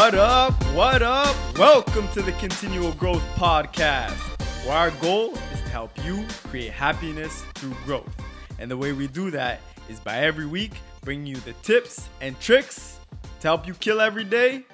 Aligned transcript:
What 0.00 0.14
up? 0.14 0.54
What 0.72 1.02
up? 1.02 1.58
Welcome 1.58 2.08
to 2.14 2.22
the 2.22 2.32
Continual 2.32 2.92
Growth 2.92 3.22
Podcast, 3.34 4.16
where 4.64 4.74
our 4.74 4.90
goal 4.92 5.34
is 5.34 5.60
to 5.60 5.68
help 5.68 5.90
you 6.02 6.24
create 6.44 6.72
happiness 6.72 7.42
through 7.56 7.74
growth. 7.84 8.10
And 8.58 8.70
the 8.70 8.78
way 8.78 8.94
we 8.94 9.08
do 9.08 9.30
that 9.30 9.60
is 9.90 10.00
by 10.00 10.20
every 10.20 10.46
week 10.46 10.72
bringing 11.02 11.26
you 11.26 11.36
the 11.36 11.52
tips 11.62 12.08
and 12.22 12.40
tricks 12.40 12.98
to 13.40 13.48
help 13.48 13.66
you 13.66 13.74
kill 13.74 14.00
every 14.00 14.24
day 14.24 14.64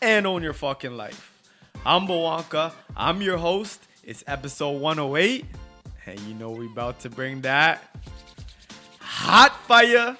and 0.00 0.26
own 0.26 0.42
your 0.42 0.54
fucking 0.54 0.96
life. 0.96 1.38
I'm 1.84 2.06
Bowanka. 2.06 2.72
I'm 2.96 3.20
your 3.20 3.36
host. 3.36 3.86
It's 4.02 4.24
episode 4.26 4.80
108. 4.80 5.44
And 6.06 6.18
you 6.20 6.32
know 6.32 6.50
we're 6.50 6.64
about 6.64 6.98
to 7.00 7.10
bring 7.10 7.42
that 7.42 7.94
hot 9.00 9.54
fire. 9.66 10.16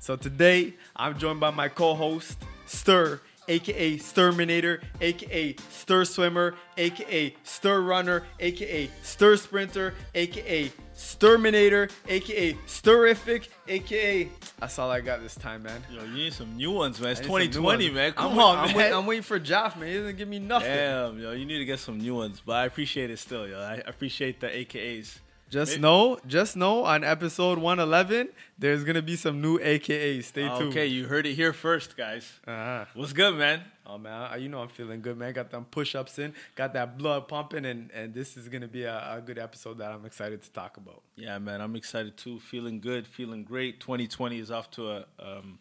So 0.00 0.16
today 0.16 0.74
I'm 0.96 1.16
joined 1.20 1.38
by 1.38 1.50
my 1.50 1.68
co-host 1.68 2.36
Stir, 2.66 3.20
aka 3.52 3.98
Stirminator, 3.98 4.80
aka 5.00 5.56
Stir 5.70 6.04
Swimmer, 6.04 6.54
aka 6.76 7.34
Stir 7.42 7.80
Runner, 7.80 8.24
aka 8.40 8.90
Stir 9.02 9.36
Sprinter, 9.36 9.94
aka 10.14 10.72
Stirminator, 10.94 11.90
aka 12.08 12.52
Stirrific, 12.66 13.48
aka 13.68 14.28
that's 14.58 14.78
all 14.78 14.90
I 14.90 15.00
got 15.00 15.20
this 15.22 15.34
time, 15.34 15.64
man. 15.64 15.82
Yo, 15.90 16.04
you 16.04 16.12
need 16.12 16.32
some 16.32 16.56
new 16.56 16.70
ones, 16.70 17.00
man. 17.00 17.12
It's 17.12 17.20
I 17.20 17.24
need 17.24 17.52
some 17.52 17.62
new 17.62 17.70
2020, 17.72 17.84
ones. 17.84 17.94
man. 17.94 18.12
Come 18.12 18.32
I'm, 18.32 18.38
on, 18.38 18.58
I'm, 18.58 18.66
man. 18.68 18.76
Wait, 18.76 18.92
I'm 18.92 19.06
waiting 19.06 19.22
for 19.22 19.38
Jaff, 19.38 19.76
man. 19.76 19.88
He 19.88 19.94
doesn't 19.98 20.16
give 20.16 20.28
me 20.28 20.38
nothing. 20.38 20.68
Damn, 20.68 21.18
yo, 21.18 21.32
you 21.32 21.44
need 21.44 21.58
to 21.58 21.64
get 21.64 21.78
some 21.78 21.98
new 21.98 22.14
ones. 22.14 22.40
But 22.44 22.56
I 22.56 22.64
appreciate 22.66 23.10
it 23.10 23.18
still, 23.18 23.48
yo. 23.48 23.58
I 23.58 23.82
appreciate 23.86 24.40
the 24.40 24.46
AKAs. 24.48 25.18
Just 25.52 25.72
Maybe- 25.72 25.82
know, 25.82 26.18
just 26.26 26.56
know 26.56 26.86
on 26.86 27.04
episode 27.04 27.58
111, 27.58 28.30
there's 28.58 28.84
gonna 28.84 29.02
be 29.02 29.16
some 29.16 29.42
new 29.42 29.58
AKAs. 29.58 30.24
Stay 30.24 30.48
tuned. 30.48 30.70
Okay, 30.70 30.86
you 30.86 31.04
heard 31.06 31.26
it 31.26 31.34
here 31.34 31.52
first, 31.52 31.94
guys. 31.94 32.40
Uh-huh. 32.46 32.86
What's 32.94 33.12
good, 33.12 33.34
man? 33.34 33.60
Oh 33.84 33.98
man, 33.98 34.40
you 34.40 34.48
know 34.48 34.62
I'm 34.62 34.70
feeling 34.70 35.02
good, 35.02 35.18
man. 35.18 35.34
Got 35.34 35.50
them 35.50 35.66
push-ups 35.66 36.18
in, 36.18 36.32
got 36.54 36.72
that 36.72 36.96
blood 36.96 37.28
pumping, 37.28 37.66
and 37.66 37.90
and 37.90 38.14
this 38.14 38.38
is 38.38 38.48
gonna 38.48 38.66
be 38.66 38.84
a, 38.84 39.16
a 39.16 39.20
good 39.20 39.38
episode 39.38 39.76
that 39.76 39.92
I'm 39.92 40.06
excited 40.06 40.40
to 40.42 40.50
talk 40.52 40.78
about. 40.78 41.02
Yeah, 41.16 41.36
man, 41.38 41.60
I'm 41.60 41.76
excited 41.76 42.16
too. 42.16 42.40
Feeling 42.40 42.80
good, 42.80 43.06
feeling 43.06 43.44
great. 43.44 43.78
2020 43.78 44.38
is 44.38 44.50
off 44.50 44.70
to 44.70 44.90
a 44.90 45.04
um, 45.18 45.58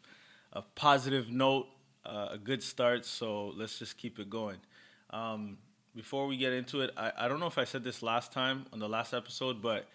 a 0.54 0.62
positive 0.62 1.30
note, 1.30 1.68
uh, 2.06 2.30
a 2.32 2.38
good 2.38 2.64
start. 2.64 3.04
So 3.04 3.48
let's 3.58 3.78
just 3.78 3.98
keep 3.98 4.20
it 4.20 4.30
going. 4.30 4.60
Um, 5.10 5.58
before 5.96 6.28
we 6.28 6.38
get 6.38 6.54
into 6.54 6.82
it, 6.82 6.92
I, 6.96 7.12
I 7.18 7.28
don't 7.28 7.40
know 7.40 7.48
if 7.48 7.58
I 7.58 7.66
said 7.66 7.84
this 7.84 8.02
last 8.02 8.32
time 8.32 8.66
on 8.72 8.80
the 8.80 8.90
last 8.90 9.14
episode, 9.14 9.62
but 9.62 9.88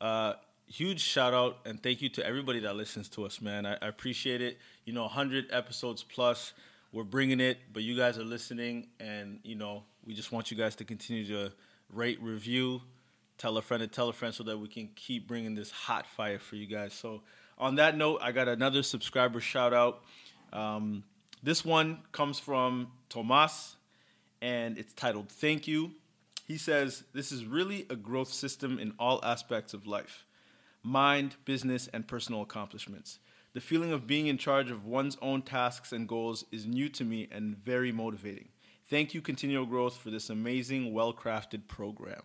uh, 0.00 0.34
huge 0.66 1.00
shout 1.00 1.34
out 1.34 1.58
and 1.64 1.82
thank 1.82 2.00
you 2.00 2.08
to 2.10 2.24
everybody 2.24 2.60
that 2.60 2.76
listens 2.76 3.08
to 3.10 3.24
us, 3.24 3.40
man. 3.40 3.66
I, 3.66 3.74
I 3.82 3.88
appreciate 3.88 4.40
it. 4.40 4.58
You 4.84 4.92
know, 4.92 5.02
100 5.02 5.48
episodes 5.50 6.02
plus, 6.02 6.52
we're 6.92 7.04
bringing 7.04 7.40
it, 7.40 7.58
but 7.72 7.82
you 7.82 7.96
guys 7.96 8.18
are 8.18 8.24
listening, 8.24 8.88
and 8.98 9.40
you 9.44 9.54
know, 9.54 9.84
we 10.04 10.14
just 10.14 10.32
want 10.32 10.50
you 10.50 10.56
guys 10.56 10.74
to 10.76 10.84
continue 10.84 11.26
to 11.26 11.52
rate, 11.92 12.20
review, 12.20 12.82
tell 13.38 13.56
a 13.56 13.62
friend 13.62 13.80
to 13.80 13.86
tell 13.86 14.08
a 14.08 14.12
friend 14.12 14.34
so 14.34 14.42
that 14.44 14.58
we 14.58 14.68
can 14.68 14.88
keep 14.96 15.28
bringing 15.28 15.54
this 15.54 15.70
hot 15.70 16.06
fire 16.06 16.38
for 16.38 16.56
you 16.56 16.66
guys. 16.66 16.92
So, 16.92 17.22
on 17.58 17.76
that 17.76 17.96
note, 17.96 18.20
I 18.22 18.32
got 18.32 18.48
another 18.48 18.82
subscriber 18.82 19.40
shout 19.40 19.72
out. 19.72 20.02
Um, 20.52 21.04
this 21.42 21.64
one 21.64 22.00
comes 22.12 22.38
from 22.38 22.88
Tomas, 23.08 23.76
and 24.42 24.78
it's 24.78 24.92
titled 24.92 25.28
Thank 25.30 25.66
You. 25.66 25.92
He 26.46 26.58
says, 26.58 27.04
This 27.14 27.32
is 27.32 27.44
really 27.44 27.86
a 27.90 27.96
growth 27.96 28.32
system 28.32 28.78
in 28.78 28.94
all 28.98 29.20
aspects 29.24 29.74
of 29.74 29.86
life 29.86 30.24
mind, 30.82 31.36
business, 31.44 31.88
and 31.92 32.08
personal 32.08 32.42
accomplishments. 32.42 33.18
The 33.52 33.60
feeling 33.60 33.92
of 33.92 34.06
being 34.06 34.28
in 34.28 34.38
charge 34.38 34.70
of 34.70 34.86
one's 34.86 35.16
own 35.20 35.42
tasks 35.42 35.92
and 35.92 36.08
goals 36.08 36.44
is 36.52 36.66
new 36.66 36.88
to 36.90 37.04
me 37.04 37.28
and 37.30 37.56
very 37.56 37.92
motivating. 37.92 38.48
Thank 38.88 39.12
you, 39.12 39.20
Continual 39.20 39.66
Growth, 39.66 39.96
for 39.96 40.10
this 40.10 40.30
amazing, 40.30 40.92
well 40.92 41.12
crafted 41.12 41.66
program. 41.68 42.22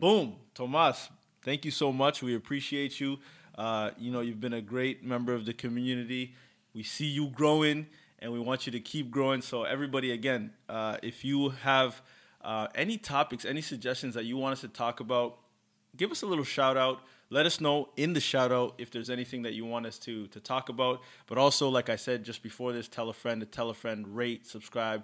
Boom, 0.00 0.36
Tomas. 0.54 1.08
Thank 1.42 1.64
you 1.64 1.70
so 1.70 1.92
much. 1.92 2.22
We 2.22 2.34
appreciate 2.34 2.98
you. 3.00 3.18
Uh, 3.56 3.90
you 3.96 4.10
know, 4.10 4.20
you've 4.20 4.40
been 4.40 4.52
a 4.52 4.60
great 4.60 5.04
member 5.04 5.32
of 5.32 5.46
the 5.46 5.54
community. 5.54 6.34
We 6.74 6.82
see 6.82 7.06
you 7.06 7.28
growing, 7.28 7.86
and 8.18 8.32
we 8.32 8.40
want 8.40 8.66
you 8.66 8.72
to 8.72 8.80
keep 8.80 9.10
growing. 9.10 9.42
So, 9.42 9.64
everybody, 9.64 10.12
again, 10.12 10.52
uh, 10.68 10.96
if 11.02 11.24
you 11.24 11.50
have 11.50 12.02
uh, 12.42 12.68
any 12.74 12.96
topics, 12.98 13.44
any 13.44 13.60
suggestions 13.60 14.14
that 14.14 14.24
you 14.24 14.36
want 14.36 14.52
us 14.52 14.60
to 14.62 14.68
talk 14.68 15.00
about, 15.00 15.38
give 15.96 16.10
us 16.10 16.22
a 16.22 16.26
little 16.26 16.44
shout 16.44 16.76
out. 16.76 17.00
Let 17.28 17.44
us 17.44 17.60
know 17.60 17.88
in 17.96 18.12
the 18.12 18.20
shout 18.20 18.52
out 18.52 18.74
if 18.78 18.92
there's 18.92 19.10
anything 19.10 19.42
that 19.42 19.54
you 19.54 19.66
want 19.66 19.84
us 19.84 19.98
to 20.00 20.28
to 20.28 20.38
talk 20.38 20.68
about. 20.68 21.02
But 21.26 21.38
also, 21.38 21.68
like 21.68 21.88
I 21.88 21.96
said 21.96 22.24
just 22.24 22.42
before 22.42 22.72
this, 22.72 22.86
tell 22.86 23.08
a 23.08 23.12
friend 23.12 23.40
to 23.40 23.46
tell 23.46 23.68
a 23.68 23.74
friend, 23.74 24.16
rate, 24.16 24.46
subscribe, 24.46 25.02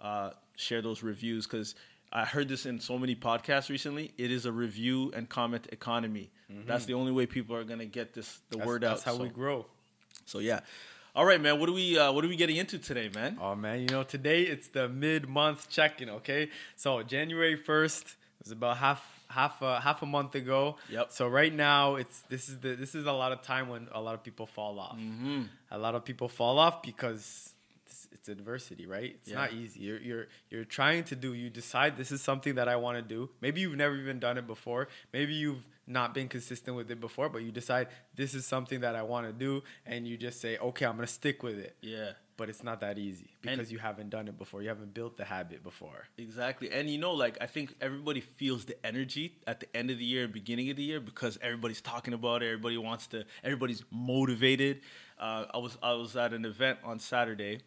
uh, 0.00 0.30
share 0.56 0.82
those 0.82 1.04
reviews 1.04 1.46
because 1.46 1.76
I 2.12 2.24
heard 2.24 2.48
this 2.48 2.66
in 2.66 2.80
so 2.80 2.98
many 2.98 3.14
podcasts 3.14 3.70
recently. 3.70 4.12
It 4.18 4.32
is 4.32 4.46
a 4.46 4.52
review 4.52 5.12
and 5.14 5.28
comment 5.28 5.68
economy. 5.70 6.32
That's 6.66 6.86
the 6.86 6.94
only 6.94 7.12
way 7.12 7.26
people 7.26 7.54
are 7.54 7.62
gonna 7.62 7.86
get 7.86 8.14
this 8.14 8.40
the 8.50 8.56
That's, 8.56 8.66
word 8.66 8.82
that's 8.82 9.02
out. 9.02 9.12
how 9.12 9.16
so, 9.18 9.22
we 9.22 9.28
grow. 9.28 9.66
so 10.26 10.40
yeah. 10.40 10.60
All 11.14 11.26
right, 11.26 11.40
man. 11.40 11.58
What 11.58 11.68
are 11.68 11.72
we 11.72 11.98
uh, 11.98 12.12
What 12.12 12.24
are 12.24 12.28
we 12.28 12.36
getting 12.36 12.56
into 12.56 12.78
today, 12.78 13.10
man? 13.12 13.36
Oh 13.40 13.56
man, 13.56 13.80
you 13.80 13.88
know 13.88 14.04
today 14.04 14.42
it's 14.42 14.68
the 14.68 14.88
mid-month 14.88 15.68
check-in. 15.68 16.08
Okay, 16.08 16.50
so 16.76 17.02
January 17.02 17.56
first 17.56 18.14
was 18.42 18.52
about 18.52 18.76
half 18.76 19.24
half 19.28 19.60
a 19.60 19.80
half 19.80 20.02
a 20.02 20.06
month 20.06 20.36
ago. 20.36 20.76
Yep. 20.88 21.10
So 21.10 21.26
right 21.26 21.52
now 21.52 21.96
it's 21.96 22.20
this 22.28 22.48
is 22.48 22.60
the 22.60 22.76
this 22.76 22.94
is 22.94 23.06
a 23.06 23.12
lot 23.12 23.32
of 23.32 23.42
time 23.42 23.68
when 23.68 23.88
a 23.90 24.00
lot 24.00 24.14
of 24.14 24.22
people 24.22 24.46
fall 24.46 24.78
off. 24.78 24.96
Mm-hmm. 24.96 25.42
A 25.72 25.78
lot 25.78 25.96
of 25.96 26.04
people 26.04 26.28
fall 26.28 26.60
off 26.60 26.80
because 26.80 27.54
it's, 28.12 28.28
adversity, 28.28 28.86
right? 28.86 29.12
It's 29.18 29.28
Yeah. 29.28 29.36
not 29.36 29.52
easy. 29.52 29.80
You're 29.80 30.00
you're 30.00 30.26
you're 30.50 30.64
trying 30.64 31.04
to 31.04 31.16
do. 31.16 31.32
You 31.34 31.50
decide 31.50 31.96
this 31.96 32.10
is 32.12 32.20
something 32.22 32.54
that 32.56 32.68
I 32.68 32.76
want 32.76 32.96
to 32.96 33.02
do. 33.02 33.30
Maybe 33.40 33.60
you've 33.60 33.76
never 33.76 33.96
even 33.96 34.18
done 34.20 34.36
it 34.38 34.46
before. 34.46 34.88
Maybe 35.12 35.34
you've 35.34 35.64
not 35.86 36.14
been 36.14 36.28
consistent 36.28 36.76
with 36.76 36.90
it 36.90 37.00
before, 37.00 37.28
but 37.28 37.42
you 37.42 37.50
decide 37.50 37.88
this 38.14 38.34
is 38.34 38.46
something 38.46 38.80
that 38.80 38.94
I 38.94 39.02
want 39.02 39.26
to 39.26 39.32
do, 39.32 39.62
and 39.84 40.06
you 40.06 40.16
just 40.16 40.40
say, 40.40 40.56
okay, 40.58 40.86
I'm 40.86 40.94
gonna 40.96 41.06
stick 41.08 41.42
with 41.42 41.58
it 41.58 41.76
Yeah. 41.80 42.12
but 42.36 42.48
it's 42.48 42.62
not 42.62 42.80
that 42.80 42.96
easy 42.96 43.30
because 43.42 43.58
And- 43.58 43.70
you 43.72 43.78
haven't 43.78 44.08
done 44.10 44.28
it 44.28 44.38
before. 44.38 44.62
You 44.62 44.68
haven't 44.68 44.94
built 44.94 45.16
the 45.16 45.24
habit 45.24 45.62
before. 45.64 46.06
Exactly. 46.16 46.70
And 46.70 46.88
you 46.88 46.96
know, 46.98 47.12
like 47.12 47.36
I 47.40 47.46
think 47.46 47.74
everybody 47.80 48.20
feels 48.20 48.66
the 48.66 48.76
energy 48.86 49.34
at 49.48 49.58
the 49.60 49.76
end 49.76 49.90
of 49.90 49.98
the 49.98 50.04
year, 50.04 50.28
beginning 50.28 50.70
of 50.70 50.76
the 50.76 50.84
year, 50.84 51.00
because 51.00 51.38
everybody's 51.42 51.80
talking 51.80 52.14
about 52.14 52.42
it. 52.42 52.46
Everybody 52.46 52.76
wants 52.76 53.06
to. 53.08 53.24
Everybody's 53.42 53.82
motivated. 53.90 54.82
Uh, 55.18 55.46
I 55.52 55.58
was 55.58 55.76
I 55.82 55.92
was 55.94 56.16
at 56.16 56.32
an 56.32 56.44
event 56.44 56.78
on 56.84 56.98
Saturday. 57.00 57.60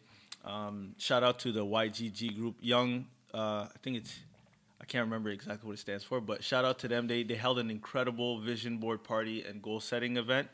Um, 0.44 0.94
shout 0.98 1.22
out 1.22 1.38
to 1.40 1.52
the 1.52 1.64
YGG 1.64 2.36
group, 2.36 2.56
Young. 2.60 3.06
Uh, 3.32 3.66
I 3.74 3.78
think 3.82 3.96
it's. 3.96 4.18
I 4.80 4.84
can't 4.86 5.04
remember 5.06 5.30
exactly 5.30 5.66
what 5.66 5.74
it 5.74 5.78
stands 5.78 6.04
for, 6.04 6.20
but 6.20 6.44
shout 6.44 6.64
out 6.64 6.78
to 6.80 6.88
them. 6.88 7.06
They 7.06 7.22
they 7.22 7.34
held 7.34 7.58
an 7.58 7.70
incredible 7.70 8.40
vision 8.40 8.78
board 8.78 9.02
party 9.02 9.42
and 9.42 9.62
goal 9.62 9.80
setting 9.80 10.16
event. 10.18 10.48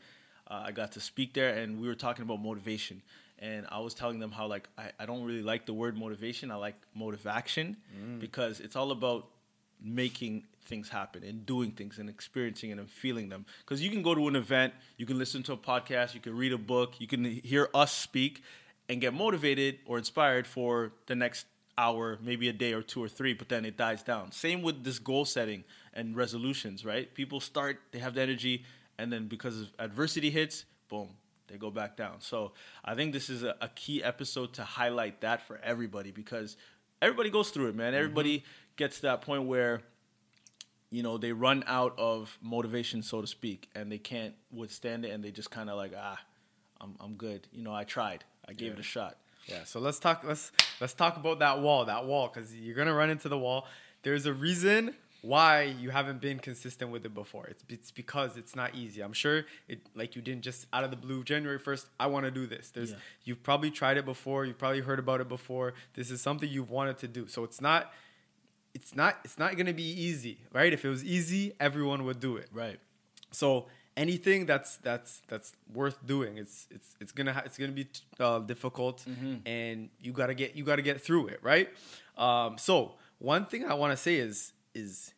Uh, 0.49 0.63
I 0.67 0.71
got 0.71 0.93
to 0.93 0.99
speak 1.01 1.33
there, 1.33 1.53
and 1.55 1.81
we 1.81 1.87
were 1.87 1.95
talking 1.95 2.23
about 2.23 2.41
motivation. 2.41 3.01
And 3.39 3.65
I 3.69 3.79
was 3.79 3.93
telling 3.93 4.19
them 4.19 4.31
how 4.31 4.47
like 4.47 4.69
I, 4.77 4.91
I 4.99 5.05
don't 5.05 5.23
really 5.23 5.41
like 5.41 5.65
the 5.65 5.73
word 5.73 5.97
motivation. 5.97 6.51
I 6.51 6.55
like 6.55 6.75
motivaction 6.97 7.75
because 8.19 8.59
it's 8.59 8.75
all 8.75 8.91
about 8.91 9.27
making 9.83 10.43
things 10.65 10.89
happen 10.89 11.23
and 11.23 11.45
doing 11.45 11.71
things 11.71 11.97
and 11.97 12.07
experiencing 12.07 12.69
it 12.69 12.77
and 12.77 12.89
feeling 12.89 13.29
them. 13.29 13.45
Because 13.65 13.81
you 13.81 13.89
can 13.89 14.03
go 14.03 14.13
to 14.13 14.27
an 14.27 14.35
event, 14.35 14.73
you 14.97 15.05
can 15.07 15.17
listen 15.17 15.41
to 15.43 15.53
a 15.53 15.57
podcast, 15.57 16.13
you 16.13 16.19
can 16.21 16.37
read 16.37 16.53
a 16.53 16.57
book, 16.57 16.95
you 16.99 17.07
can 17.07 17.25
hear 17.25 17.67
us 17.73 17.91
speak, 17.91 18.43
and 18.89 19.01
get 19.01 19.13
motivated 19.13 19.79
or 19.85 19.97
inspired 19.97 20.47
for 20.47 20.91
the 21.07 21.15
next 21.15 21.45
hour, 21.77 22.17
maybe 22.21 22.49
a 22.49 22.53
day 22.53 22.73
or 22.73 22.81
two 22.81 23.03
or 23.03 23.07
three, 23.07 23.33
but 23.33 23.49
then 23.49 23.65
it 23.65 23.77
dies 23.77 24.03
down. 24.03 24.31
Same 24.31 24.61
with 24.61 24.83
this 24.83 24.99
goal 24.99 25.25
setting 25.25 25.63
and 25.93 26.15
resolutions, 26.15 26.85
right? 26.85 27.13
People 27.13 27.39
start, 27.39 27.79
they 27.91 27.99
have 27.99 28.13
the 28.15 28.21
energy, 28.21 28.65
and 28.97 29.11
then 29.11 29.27
because 29.27 29.61
of 29.61 29.67
adversity 29.79 30.29
hits, 30.29 30.65
boom, 30.89 31.09
they 31.47 31.57
go 31.57 31.71
back 31.71 31.97
down. 31.97 32.19
So 32.19 32.53
I 32.83 32.95
think 32.95 33.13
this 33.13 33.29
is 33.29 33.43
a, 33.43 33.55
a 33.61 33.69
key 33.69 34.03
episode 34.03 34.53
to 34.53 34.63
highlight 34.63 35.21
that 35.21 35.41
for 35.47 35.59
everybody 35.63 36.11
because 36.11 36.57
everybody 37.01 37.29
goes 37.29 37.49
through 37.49 37.67
it, 37.67 37.75
man. 37.75 37.93
Everybody 37.93 38.43
gets 38.77 38.97
to 38.97 39.01
that 39.03 39.21
point 39.21 39.43
where 39.43 39.81
you 40.89 41.03
know 41.03 41.17
they 41.17 41.31
run 41.31 41.63
out 41.67 41.97
of 41.97 42.37
motivation, 42.41 43.01
so 43.01 43.21
to 43.21 43.27
speak, 43.27 43.69
and 43.75 43.91
they 43.91 43.97
can't 43.97 44.35
withstand 44.51 45.05
it, 45.05 45.11
and 45.11 45.23
they 45.23 45.31
just 45.31 45.49
kind 45.49 45.69
of 45.69 45.77
like 45.77 45.93
ah, 45.97 46.19
I'm 46.79 46.95
I'm 46.99 47.15
good. 47.15 47.47
You 47.51 47.63
know, 47.63 47.73
I 47.73 47.83
tried, 47.85 48.23
I 48.51 48.53
gave 48.53 48.73
it 48.73 48.79
a 48.79 48.83
shot. 48.83 49.17
Yeah. 49.47 49.63
So 49.63 49.79
let's 49.79 49.99
talk. 49.99 50.23
Let's 50.23 50.51
let's 50.79 50.93
talk 50.93 51.17
about 51.17 51.39
that 51.39 51.59
wall. 51.61 51.85
That 51.85 52.05
wall, 52.05 52.29
because 52.31 52.55
you're 52.55 52.75
gonna 52.75 52.93
run 52.93 53.09
into 53.09 53.27
the 53.29 53.37
wall. 53.37 53.67
There's 54.03 54.25
a 54.25 54.33
reason 54.33 54.95
why 55.23 55.63
you 55.79 55.91
haven't 55.91 56.19
been 56.19 56.39
consistent 56.39 56.89
with 56.91 57.05
it 57.05 57.13
before. 57.13 57.45
It's 57.47 57.63
it's 57.69 57.91
because 57.91 58.37
it's 58.37 58.55
not 58.55 58.73
easy. 58.75 59.01
I'm 59.01 59.13
sure 59.13 59.45
it 59.67 59.79
like 59.95 60.15
you 60.15 60.21
didn't 60.21 60.43
just 60.43 60.65
out 60.73 60.83
of 60.83 60.89
the 60.91 60.97
blue 60.97 61.23
January 61.23 61.59
1st, 61.59 61.85
I 61.99 62.07
want 62.07 62.25
to 62.25 62.31
do 62.31 62.45
this. 62.47 62.69
There's 62.71 62.91
Yeah. 62.91 62.97
you've 63.25 63.43
probably 63.43 63.71
tried 63.71 63.97
it 63.97 64.05
before, 64.05 64.45
you've 64.45 64.57
probably 64.57 64.81
heard 64.81 64.99
about 64.99 65.21
it 65.21 65.29
before. 65.29 65.73
This 65.93 66.09
is 66.11 66.21
something 66.21 66.49
you've 66.49 66.71
wanted 66.71 66.97
to 66.99 67.07
do. 67.07 67.27
So 67.27 67.43
it's 67.43 67.61
not 67.61 67.93
it's 68.73 68.95
not 68.95 69.19
it's 69.23 69.37
not 69.37 69.55
going 69.55 69.65
to 69.67 69.73
be 69.73 69.83
easy, 70.07 70.39
right? 70.53 70.71
If 70.73 70.85
it 70.85 70.89
was 70.89 71.03
easy, 71.03 71.53
everyone 71.59 72.03
would 72.05 72.19
do 72.19 72.37
it. 72.37 72.47
Right. 72.51 72.79
So 73.31 73.67
anything 74.01 74.39
that's 74.51 74.71
that's 74.87 75.11
that's 75.31 75.49
worth 75.79 75.97
doing. 76.13 76.33
It's 76.43 76.67
it's 76.75 76.89
it's 77.01 77.11
gonna 77.17 77.33
ha- 77.35 77.43
it's 77.47 77.57
gonna 77.61 77.71
be 77.83 77.87
uh, 78.19 78.39
difficult 78.53 78.97
and 79.45 79.89
you 80.05 80.11
gotta 80.21 80.33
get 80.41 80.49
you 80.57 80.63
gotta 80.71 80.81
get 80.91 80.97
through 81.05 81.27
it 81.33 81.39
right? 81.51 81.67
Um, 82.17 82.57
so 82.57 82.75
one 83.31 83.43
thing 83.51 83.61
i 83.65 83.73
want 83.81 83.91
to 83.95 83.97
say 84.07 84.15
is 84.27 84.53
is 84.73 85.13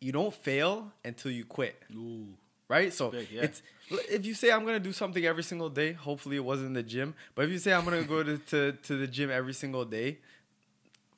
you 0.00 0.12
don't 0.12 0.34
fail 0.34 0.72
until 1.04 1.30
you 1.38 1.44
quit. 1.44 1.76
Ooh. 1.94 2.26
right? 2.68 2.92
So 2.92 3.10
Big, 3.10 3.28
yeah. 3.30 3.42
it's 3.46 3.62
if 4.16 4.24
you 4.24 4.34
say 4.34 4.48
i'm 4.52 4.64
gonna 4.64 4.78
do 4.90 4.92
something 4.92 5.24
every 5.32 5.42
single 5.42 5.68
day 5.68 5.90
hopefully 5.92 6.36
it 6.36 6.44
wasn't 6.52 6.72
the 6.74 6.82
gym 6.94 7.12
but 7.34 7.44
if 7.46 7.50
you 7.50 7.58
say 7.58 7.72
i'm 7.72 7.84
gonna 7.84 8.04
go 8.04 8.22
to, 8.22 8.38
to, 8.38 8.72
to 8.86 8.92
the 8.96 9.06
gym 9.16 9.28
every 9.30 9.52
single 9.62 9.84
day 9.84 10.18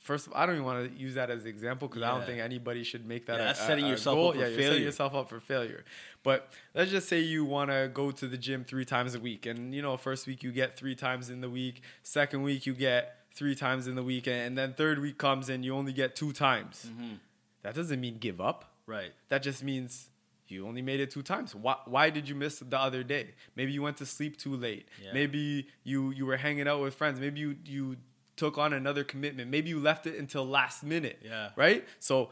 First 0.03 0.27
of 0.27 0.33
all, 0.33 0.41
I 0.41 0.47
don't 0.47 0.57
even 0.57 0.65
want 0.65 0.93
to 0.93 1.01
use 1.01 1.15
that 1.15 1.31
as 1.31 1.43
an 1.43 1.49
example 1.49 1.87
because 1.87 2.03
I 2.03 2.11
don't 2.11 2.27
think 2.27 2.41
anybody 2.41 2.83
should 2.83 3.07
make 3.07 3.27
that. 3.27 3.37
Yeah, 3.37 3.43
a, 3.43 3.47
that's 3.47 3.61
setting 3.61 3.85
a 3.85 3.89
yourself 3.89 4.17
goal. 4.17 4.29
up 4.29 4.35
for 4.35 4.41
yeah, 4.41 4.47
you're 4.49 4.63
setting 4.63 4.83
yourself 4.83 5.15
up 5.15 5.29
for 5.29 5.39
failure. 5.39 5.85
But 6.25 6.53
let's 6.75 6.91
just 6.91 7.09
say 7.09 7.21
you 7.21 7.45
want 7.45 7.71
to 7.71 7.89
go 7.93 8.11
to 8.11 8.27
the 8.27 8.37
gym 8.37 8.65
three 8.65 8.85
times 8.85 9.15
a 9.15 9.21
week, 9.21 9.47
and 9.47 9.73
you 9.73 9.81
know, 9.81 9.97
first 9.97 10.27
week 10.27 10.43
you 10.43 10.51
get 10.51 10.77
three 10.77 10.97
times 10.97 11.31
in 11.31 11.41
the 11.41 11.49
week. 11.49 11.83
Second 12.03 12.43
week 12.43 12.67
you 12.67 12.75
get 12.75 13.19
three 13.33 13.55
times 13.55 13.87
in 13.87 13.95
the 13.95 14.03
week, 14.03 14.27
and, 14.27 14.37
and 14.37 14.59
then 14.59 14.75
third 14.75 14.99
week 14.99 15.19
comes 15.19 15.49
and 15.49 15.65
you 15.65 15.75
only 15.75 15.93
get 15.93 16.17
two 16.17 16.33
times. 16.33 16.87
Mm-hmm. 16.89 17.15
That 17.63 17.75
doesn't 17.77 18.01
mean 18.01 18.19
give 18.19 18.41
up. 18.41 18.73
Right. 18.87 19.13
That 19.29 19.45
just 19.45 19.63
means 19.63 20.09
you 20.49 20.67
only 20.67 20.83
made 20.83 21.01
it 21.01 21.11
two 21.11 21.23
times. 21.23 21.55
Why, 21.55 21.77
why 21.87 22.11
did 22.11 22.29
you 22.29 22.35
miss 22.35 22.59
the 22.59 22.79
other 22.79 23.03
day? 23.03 23.35
Maybe 23.57 23.73
you 23.73 23.83
went 23.83 23.97
to 23.99 24.07
sleep 24.07 24.37
too 24.37 24.57
late. 24.57 24.89
Yeah. 25.03 25.13
Maybe 25.15 25.69
you 25.85 26.11
you 26.11 26.27
were 26.27 26.37
hanging 26.37 26.69
out 26.69 26.81
with 26.81 26.95
friends. 26.95 27.21
Maybe 27.21 27.41
you 27.41 27.57
you 27.65 27.97
took 28.37 28.57
on 28.59 28.73
another 28.73 29.05
commitment. 29.05 29.51
Maybe 29.51 29.69
you 29.71 29.79
left 29.81 30.07
it 30.07 30.19
until 30.19 30.47
last 30.47 30.83
minute. 30.85 31.19
Yeah. 31.25 31.51
Right? 31.57 31.87
So 31.99 32.31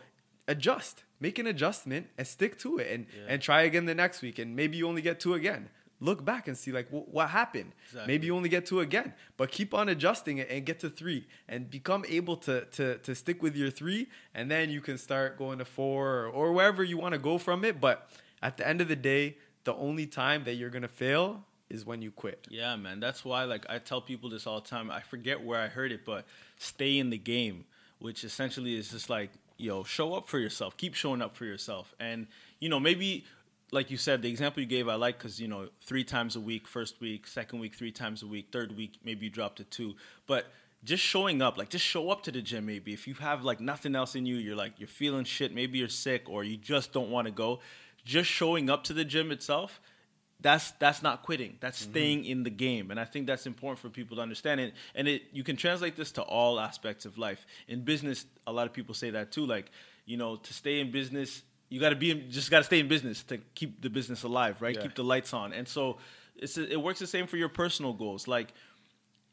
adjust. 0.49 1.05
Make 1.21 1.39
an 1.39 1.47
adjustment 1.47 2.07
and 2.17 2.27
stick 2.27 2.59
to 2.61 2.79
it 2.79 2.91
and 2.91 3.07
Yeah. 3.15 3.27
and 3.29 3.43
try 3.43 3.63
again 3.63 3.85
the 3.85 3.95
next 3.95 4.23
week 4.23 4.39
and 4.39 4.57
maybe 4.57 4.77
you 4.79 4.89
only 4.89 5.03
get 5.03 5.21
two 5.21 5.35
again. 5.35 5.69
Look 6.03 6.25
back 6.25 6.49
and 6.49 6.57
see 6.57 6.73
like 6.73 6.89
wh- 6.89 7.07
what 7.13 7.29
happened. 7.29 7.73
Exactly. 7.89 8.11
Maybe 8.15 8.27
you 8.29 8.35
only 8.35 8.49
get 8.49 8.65
two 8.65 8.81
again, 8.81 9.13
but 9.37 9.51
keep 9.51 9.75
on 9.75 9.91
adjusting 9.91 10.39
it 10.39 10.49
and 10.51 10.65
get 10.65 10.81
to 10.81 10.89
three 10.89 11.27
and 11.47 11.69
become 11.71 12.07
able 12.09 12.37
to 12.39 12.65
to 12.77 12.97
to 12.99 13.15
stick 13.15 13.43
with 13.43 13.55
your 13.55 13.71
three, 13.71 14.09
and 14.35 14.51
then 14.51 14.71
you 14.71 14.81
can 14.81 14.97
start 14.97 15.37
going 15.37 15.59
to 15.59 15.67
four 15.67 16.25
or, 16.25 16.27
or 16.29 16.53
wherever 16.55 16.83
you 16.83 16.97
want 16.97 17.13
to 17.13 17.19
go 17.19 17.37
from 17.37 17.65
it. 17.67 17.83
But 17.83 18.11
at 18.41 18.57
the 18.57 18.67
end 18.67 18.81
of 18.81 18.89
the 18.89 18.97
day, 18.97 19.37
the 19.65 19.75
only 19.75 20.07
time 20.07 20.45
that 20.45 20.55
you're 20.55 20.71
gonna 20.71 20.89
fail 20.89 21.45
is 21.71 21.87
when 21.87 22.03
you 22.03 22.11
quit. 22.11 22.47
Yeah, 22.51 22.77
man. 22.77 23.01
That's 23.01 23.25
why, 23.25 23.45
like, 23.45 23.65
I 23.69 23.79
tell 23.79 24.01
people 24.01 24.29
this 24.29 24.47
all 24.47 24.61
the 24.61 24.69
time. 24.69 24.91
I 24.91 25.01
forget 25.01 25.43
where 25.43 25.61
I 25.61 25.69
heard 25.69 25.93
it, 25.93 26.05
but 26.05 26.27
stay 26.59 26.99
in 26.99 27.11
the 27.11 27.19
game, 27.19 27.65
which 27.99 28.25
essentially 28.25 28.77
is 28.77 28.91
just 28.91 29.09
like, 29.09 29.31
yo, 29.57 29.85
show 29.85 30.15
up 30.15 30.29
for 30.29 30.39
yourself. 30.39 30.77
Keep 30.77 30.95
showing 30.95 31.23
up 31.23 31.37
for 31.37 31.45
yourself. 31.45 31.95
And, 32.01 32.27
you 32.59 32.69
know, 32.69 32.81
maybe, 32.81 33.25
like 33.71 33.91
you 33.91 33.97
said, 33.97 34.23
the 34.23 34.29
example 34.29 34.63
you 34.63 34.69
gave, 34.69 34.89
I 34.89 34.95
like 34.95 35.19
because, 35.19 35.41
you 35.41 35.49
know, 35.49 35.69
three 35.83 36.05
times 36.05 36.35
a 36.35 36.41
week, 36.41 36.67
first 36.67 37.01
week, 37.01 37.27
second 37.27 37.61
week, 37.61 37.75
three 37.75 37.93
times 37.93 38.23
a 38.23 38.27
week, 38.27 38.49
third 38.51 38.77
week, 38.77 38.99
maybe 39.05 39.27
you 39.27 39.31
drop 39.31 39.57
to 39.57 39.65
two. 39.65 39.95
But 40.27 40.47
just 40.83 41.03
showing 41.03 41.43
up, 41.43 41.59
like, 41.59 41.69
just 41.69 41.85
show 41.85 42.11
up 42.11 42.23
to 42.25 42.33
the 42.33 42.41
gym, 42.41 42.67
maybe. 42.67 42.93
If 42.93 43.07
you 43.07 43.15
have, 43.15 43.45
like, 43.45 43.61
nothing 43.61 43.95
else 43.95 44.15
in 44.15 44.25
you, 44.27 44.37
you're 44.37 44.57
like, 44.57 44.73
you're 44.79 44.89
feeling 44.89 45.25
shit, 45.25 45.55
maybe 45.55 45.79
you're 45.79 45.89
sick, 45.89 46.29
or 46.29 46.43
you 46.43 46.57
just 46.57 46.93
don't 46.93 47.11
want 47.11 47.27
to 47.27 47.33
go, 47.33 47.61
just 48.05 48.31
showing 48.31 48.71
up 48.71 48.83
to 48.85 48.95
the 48.95 49.05
gym 49.05 49.31
itself 49.31 49.79
that's 50.43 50.71
that's 50.73 51.03
not 51.03 51.23
quitting. 51.23 51.57
That's 51.61 51.83
mm-hmm. 51.83 51.91
staying 51.91 52.25
in 52.25 52.43
the 52.43 52.51
game. 52.51 52.91
And 52.91 52.99
i 52.99 53.05
think 53.05 53.27
that's 53.27 53.47
important 53.47 53.79
for 53.79 53.89
people 53.89 54.17
to 54.17 54.23
understand 54.23 54.61
it. 54.61 54.75
And 54.95 55.09
it 55.09 55.23
you 55.33 55.45
can 55.45 55.57
translate 55.57 55.97
this 55.97 56.13
to 56.13 56.23
all 56.23 56.59
aspects 56.59 57.05
of 57.05 57.19
life. 57.19 57.47
In 57.69 57.83
business 57.83 58.27
a 58.47 58.53
lot 58.53 58.67
of 58.67 58.73
people 58.73 58.95
say 58.95 59.11
that 59.11 59.33
too 59.33 59.47
like 59.47 59.71
you 60.07 60.17
know 60.17 60.37
to 60.37 60.53
stay 60.53 60.81
in 60.81 60.91
business 60.91 61.43
you 61.69 61.79
got 61.79 61.91
to 61.91 61.97
be 61.97 62.11
in, 62.11 62.31
just 62.31 62.51
got 62.51 62.59
to 62.59 62.65
stay 62.65 62.81
in 62.81 62.89
business 62.89 63.23
to 63.25 63.39
keep 63.55 63.81
the 63.81 63.91
business 63.91 64.23
alive 64.23 64.61
right? 64.61 64.75
Yeah. 64.75 64.83
keep 64.83 64.95
the 64.95 65.05
lights 65.05 65.33
on. 65.35 65.53
And 65.53 65.69
so 65.69 65.99
it's 66.37 66.57
it 66.57 66.81
works 66.81 66.99
the 67.01 67.07
same 67.07 67.27
for 67.27 67.37
your 67.37 67.49
personal 67.49 67.93
goals. 67.93 68.27
Like 68.27 68.53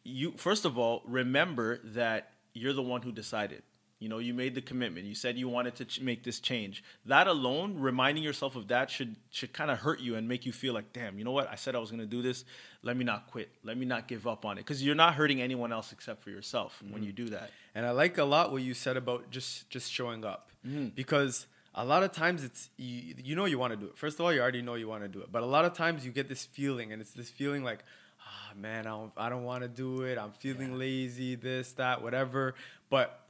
you 0.04 0.33
first 0.38 0.65
of 0.65 0.77
all 0.77 1.01
remember 1.06 1.80
that 1.83 2.31
you're 2.54 2.74
the 2.74 2.81
one 2.81 3.01
who 3.01 3.12
decided 3.12 3.63
you 3.99 4.09
know 4.09 4.19
you 4.19 4.33
made 4.33 4.55
the 4.55 4.61
commitment. 4.61 5.05
You 5.05 5.15
said 5.15 5.38
you 5.38 5.49
wanted 5.49 5.75
to 5.75 5.85
ch- 5.85 6.01
make 6.01 6.23
this 6.23 6.39
change. 6.39 6.83
That 7.05 7.27
alone 7.27 7.79
reminding 7.79 8.23
yourself 8.23 8.55
of 8.55 8.67
that 8.67 8.91
should 8.91 9.15
should 9.31 9.53
kind 9.53 9.71
of 9.71 9.79
hurt 9.79 9.99
you 9.99 10.15
and 10.15 10.27
make 10.27 10.45
you 10.45 10.51
feel 10.51 10.73
like 10.73 10.94
damn 10.94 11.17
you 11.17 11.25
know 11.25 11.31
what? 11.31 11.49
I 11.49 11.55
said 11.55 11.75
i 11.75 11.79
was 11.79 11.89
going 11.89 12.01
to 12.01 12.05
do 12.07 12.21
this. 12.21 12.45
Let 12.83 12.95
me 12.95 13.03
not 13.03 13.27
quit. 13.27 13.49
Let 13.63 13.77
me 13.77 13.85
not 13.85 14.07
give 14.07 14.27
up 14.27 14.45
on 14.45 14.57
it. 14.57 14.61
Because 14.61 14.83
you're 14.83 14.95
not 14.95 15.15
hurting 15.15 15.41
anyone 15.41 15.71
else 15.73 15.91
except 15.91 16.23
for 16.23 16.29
yourself 16.29 16.81
when 16.89 17.03
you 17.03 17.11
do 17.11 17.29
that. 17.29 17.51
And 17.75 17.85
I 17.85 17.91
like 17.91 18.17
a 18.17 18.23
lot 18.23 18.51
what 18.51 18.61
you 18.61 18.73
said 18.73 18.97
about 18.97 19.29
just 19.31 19.69
just 19.69 19.91
showing 19.91 20.23
up. 20.25 20.51
Mm-hmm. 20.65 20.88
because 20.95 21.45
a 21.75 21.85
lot 21.85 22.03
of 22.03 22.11
times 22.11 22.44
it's 22.44 22.69
you, 22.77 23.13
you 23.23 23.35
know 23.35 23.45
you 23.45 23.59
want 23.59 23.71
to 23.71 23.77
do 23.77 23.85
it. 23.85 23.97
First 23.97 24.19
of 24.19 24.25
all, 24.25 24.33
you 24.33 24.41
already 24.41 24.61
know 24.61 24.73
you 24.73 24.88
want 24.88 25.03
to 25.03 25.07
do 25.07 25.19
it, 25.19 25.31
but 25.31 25.44
a 25.44 25.45
lot 25.45 25.63
of 25.63 25.73
times 25.73 26.05
you 26.05 26.11
get 26.11 26.27
this 26.27 26.44
feeling, 26.44 26.91
and 26.91 27.01
it's 27.01 27.11
this 27.11 27.29
feeling 27.29 27.63
like, 27.63 27.83
ah 28.19 28.53
man, 28.55 28.88
I 28.88 28.89
don't, 28.89 29.11
I 29.15 29.29
don't 29.29 29.44
want 29.44 29.61
to 29.61 29.69
do 29.69 30.01
it. 30.01 30.17
I'm 30.17 30.31
feeling 30.31 30.77
lazy, 30.77 31.35
this, 31.35 31.73
that, 31.73 32.01
whatever. 32.01 32.55
But 32.89 33.26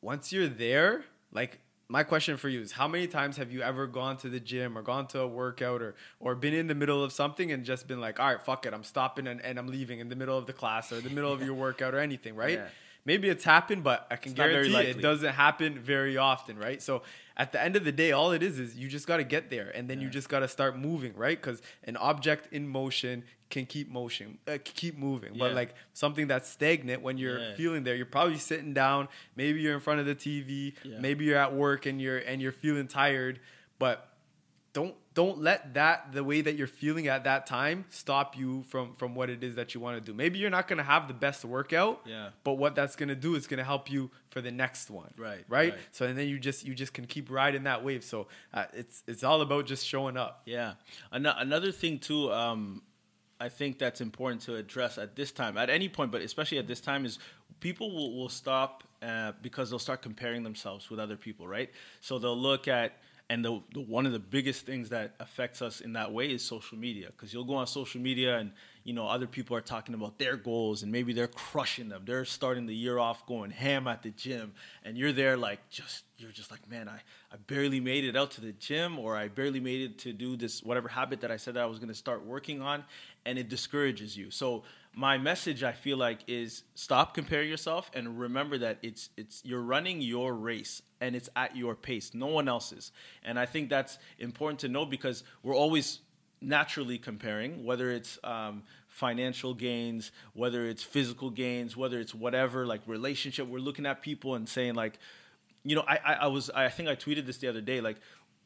once 0.00 0.32
you're 0.32 0.48
there, 0.48 1.04
like 1.32 1.60
my 1.88 2.02
question 2.02 2.36
for 2.36 2.48
you 2.48 2.60
is 2.60 2.72
how 2.72 2.88
many 2.88 3.06
times 3.06 3.36
have 3.36 3.52
you 3.52 3.62
ever 3.62 3.86
gone 3.86 4.16
to 4.18 4.28
the 4.28 4.40
gym 4.40 4.76
or 4.76 4.82
gone 4.82 5.06
to 5.08 5.20
a 5.20 5.26
workout 5.26 5.82
or 5.82 5.94
or 6.18 6.34
been 6.34 6.54
in 6.54 6.66
the 6.66 6.74
middle 6.74 7.02
of 7.02 7.12
something 7.12 7.52
and 7.52 7.64
just 7.64 7.86
been 7.86 8.00
like, 8.00 8.18
all 8.18 8.26
right, 8.26 8.42
fuck 8.44 8.66
it, 8.66 8.74
I'm 8.74 8.84
stopping 8.84 9.26
and, 9.26 9.40
and 9.44 9.58
I'm 9.58 9.68
leaving 9.68 10.00
in 10.00 10.08
the 10.08 10.16
middle 10.16 10.36
of 10.36 10.46
the 10.46 10.52
class 10.52 10.92
or 10.92 11.00
the 11.00 11.10
middle 11.10 11.32
of 11.32 11.42
your 11.44 11.54
workout 11.54 11.94
or 11.94 11.98
anything, 11.98 12.34
right? 12.34 12.58
Yeah. 12.58 12.68
Maybe 13.06 13.28
it's 13.28 13.44
happened, 13.44 13.84
but 13.84 14.06
I 14.10 14.16
can 14.16 14.32
It's 14.32 14.36
guarantee 14.36 14.76
it 14.76 15.00
doesn't 15.00 15.32
happen 15.32 15.78
very 15.78 16.16
often, 16.16 16.58
right? 16.58 16.82
So 16.82 17.02
at 17.36 17.52
the 17.52 17.62
end 17.62 17.76
of 17.76 17.84
the 17.84 17.92
day, 17.92 18.10
all 18.10 18.32
it 18.32 18.42
is 18.42 18.58
is 18.58 18.76
you 18.76 18.88
just 18.88 19.06
got 19.06 19.18
to 19.18 19.24
get 19.24 19.48
there, 19.48 19.70
and 19.74 19.88
then 19.88 20.00
you 20.00 20.08
just 20.10 20.28
got 20.28 20.40
to 20.40 20.48
start 20.48 20.76
moving, 20.76 21.14
right? 21.14 21.40
Because 21.40 21.62
an 21.84 21.96
object 21.96 22.52
in 22.52 22.66
motion 22.68 23.22
can 23.48 23.64
keep 23.64 23.88
motion, 23.88 24.38
uh, 24.48 24.58
keep 24.64 24.98
moving. 24.98 25.34
But 25.38 25.54
like 25.54 25.74
something 25.92 26.26
that's 26.26 26.48
stagnant, 26.50 27.00
when 27.00 27.16
you're 27.16 27.38
Yeah. 27.38 27.54
feeling 27.54 27.84
there, 27.84 27.94
you're 27.94 28.04
probably 28.06 28.38
sitting 28.38 28.74
down. 28.74 29.06
Maybe 29.36 29.60
you're 29.60 29.74
in 29.74 29.80
front 29.80 30.00
of 30.00 30.06
the 30.06 30.16
TV. 30.16 30.74
Yeah. 30.82 30.98
Maybe 30.98 31.26
you're 31.26 31.38
at 31.38 31.54
work 31.54 31.86
and 31.86 32.00
you're 32.02 32.18
and 32.18 32.42
you're 32.42 32.50
feeling 32.50 32.88
tired, 32.88 33.38
but 33.78 34.12
don't 34.72 34.96
don't 35.16 35.38
let 35.40 35.74
that 35.74 36.12
the 36.12 36.22
way 36.22 36.42
that 36.42 36.54
you're 36.56 36.66
feeling 36.68 37.08
at 37.08 37.24
that 37.24 37.46
time 37.46 37.86
stop 37.88 38.36
you 38.36 38.62
from 38.68 38.94
from 38.94 39.14
what 39.16 39.28
it 39.30 39.42
is 39.42 39.54
that 39.56 39.74
you 39.74 39.80
want 39.80 39.96
to 39.98 40.00
do. 40.12 40.14
Maybe 40.14 40.38
you're 40.38 40.50
not 40.58 40.68
going 40.68 40.76
to 40.76 40.84
have 40.84 41.08
the 41.08 41.14
best 41.14 41.44
workout, 41.44 42.02
Yeah. 42.06 42.28
but 42.44 42.54
what 42.62 42.74
that's 42.76 42.94
going 42.96 43.08
to 43.08 43.14
do 43.16 43.34
is 43.34 43.46
going 43.48 43.58
to 43.58 43.64
help 43.64 43.90
you 43.90 44.10
for 44.30 44.40
the 44.40 44.52
next 44.52 44.90
one. 44.90 45.12
Right, 45.16 45.44
Right? 45.48 45.72
right. 45.72 45.80
So 45.90 46.06
and 46.06 46.16
then 46.18 46.28
you 46.28 46.38
just 46.38 46.64
you 46.66 46.74
just 46.74 46.92
can 46.92 47.06
keep 47.06 47.30
riding 47.30 47.64
that 47.64 47.82
wave. 47.82 48.04
So 48.04 48.28
uh, 48.54 48.66
it's 48.74 49.02
it's 49.08 49.24
all 49.24 49.40
about 49.40 49.66
just 49.66 49.86
showing 49.86 50.16
up. 50.16 50.42
Yeah. 50.44 50.74
Ano- 51.10 51.34
Another 51.38 51.72
thing 51.72 51.98
too, 51.98 52.30
um, 52.32 52.82
I 53.40 53.48
think 53.48 53.78
that's 53.78 54.00
important 54.00 54.42
to 54.42 54.56
address 54.56 54.98
at 54.98 55.16
this 55.16 55.32
time, 55.32 55.56
at 55.58 55.68
any 55.70 55.88
point, 55.88 56.12
but 56.12 56.20
especially 56.22 56.58
at 56.58 56.66
this 56.66 56.80
time, 56.80 57.04
is 57.04 57.18
people 57.60 57.90
will, 57.94 58.16
will 58.18 58.28
stop 58.30 58.82
uh, 59.02 59.32
because 59.42 59.68
they'll 59.70 59.78
start 59.88 60.00
comparing 60.02 60.42
themselves 60.42 60.88
with 60.90 60.98
other 61.00 61.16
people, 61.16 61.46
right? 61.48 61.70
So 62.00 62.18
they'll 62.18 62.36
look 62.50 62.66
at, 62.68 62.92
and 63.28 63.44
the, 63.44 63.60
the 63.74 63.80
one 63.80 64.06
of 64.06 64.12
the 64.12 64.20
biggest 64.20 64.64
things 64.66 64.90
that 64.90 65.14
affects 65.18 65.60
us 65.60 65.80
in 65.80 65.94
that 65.94 66.12
way 66.12 66.30
is 66.30 66.44
social 66.44 66.78
media, 66.78 67.08
because 67.08 67.32
you'll 67.32 67.44
go 67.44 67.54
on 67.54 67.66
social 67.66 68.00
media 68.00 68.38
and 68.38 68.52
you 68.84 68.92
know 68.92 69.08
other 69.08 69.26
people 69.26 69.56
are 69.56 69.60
talking 69.60 69.94
about 69.94 70.18
their 70.18 70.36
goals 70.36 70.84
and 70.84 70.92
maybe 70.92 71.12
they're 71.12 71.26
crushing 71.26 71.88
them. 71.88 72.02
They're 72.04 72.24
starting 72.24 72.66
the 72.66 72.74
year 72.74 72.98
off 72.98 73.26
going 73.26 73.50
ham 73.50 73.88
at 73.88 74.02
the 74.02 74.10
gym, 74.10 74.52
and 74.84 74.96
you're 74.96 75.12
there 75.12 75.36
like 75.36 75.68
just 75.70 76.04
you're 76.18 76.30
just 76.30 76.50
like 76.52 76.70
man, 76.70 76.88
I 76.88 77.00
I 77.32 77.36
barely 77.48 77.80
made 77.80 78.04
it 78.04 78.16
out 78.16 78.30
to 78.32 78.40
the 78.40 78.52
gym, 78.52 78.98
or 78.98 79.16
I 79.16 79.26
barely 79.28 79.60
made 79.60 79.80
it 79.80 79.98
to 80.00 80.12
do 80.12 80.36
this 80.36 80.62
whatever 80.62 80.88
habit 80.88 81.20
that 81.22 81.32
I 81.32 81.36
said 81.36 81.54
that 81.54 81.64
I 81.64 81.66
was 81.66 81.78
going 81.78 81.88
to 81.88 81.94
start 81.94 82.24
working 82.24 82.62
on, 82.62 82.84
and 83.24 83.38
it 83.38 83.48
discourages 83.48 84.16
you. 84.16 84.30
So 84.30 84.62
my 84.98 85.18
message 85.18 85.62
I 85.62 85.72
feel 85.72 85.98
like 85.98 86.20
is 86.26 86.62
stop 86.74 87.14
comparing 87.14 87.50
yourself 87.50 87.90
and 87.92 88.18
remember 88.18 88.56
that 88.58 88.78
it's 88.82 89.10
it's 89.18 89.42
you're 89.44 89.60
running 89.60 90.00
your 90.00 90.34
race 90.34 90.80
and 91.02 91.14
it's 91.14 91.28
at 91.36 91.54
your 91.54 91.74
pace, 91.74 92.12
no 92.14 92.26
one 92.26 92.48
else's. 92.48 92.92
And 93.22 93.38
I 93.38 93.44
think 93.44 93.68
that's 93.68 93.98
important 94.18 94.60
to 94.60 94.68
know 94.68 94.86
because 94.86 95.22
we're 95.42 95.54
always 95.54 96.00
naturally 96.40 96.96
comparing, 96.96 97.62
whether 97.62 97.90
it's 97.90 98.18
um, 98.24 98.62
financial 98.88 99.52
gains, 99.52 100.12
whether 100.32 100.64
it's 100.64 100.82
physical 100.82 101.28
gains, 101.28 101.76
whether 101.76 102.00
it's 102.00 102.14
whatever, 102.14 102.64
like 102.64 102.80
relationship. 102.86 103.46
We're 103.46 103.58
looking 103.58 103.84
at 103.84 104.00
people 104.00 104.34
and 104.34 104.48
saying 104.48 104.76
like, 104.76 104.98
you 105.62 105.76
know, 105.76 105.84
I, 105.86 105.98
I, 106.02 106.12
I 106.14 106.26
was 106.28 106.48
I 106.48 106.70
think 106.70 106.88
I 106.88 106.96
tweeted 106.96 107.26
this 107.26 107.36
the 107.36 107.48
other 107.48 107.60
day, 107.60 107.82
like 107.82 107.98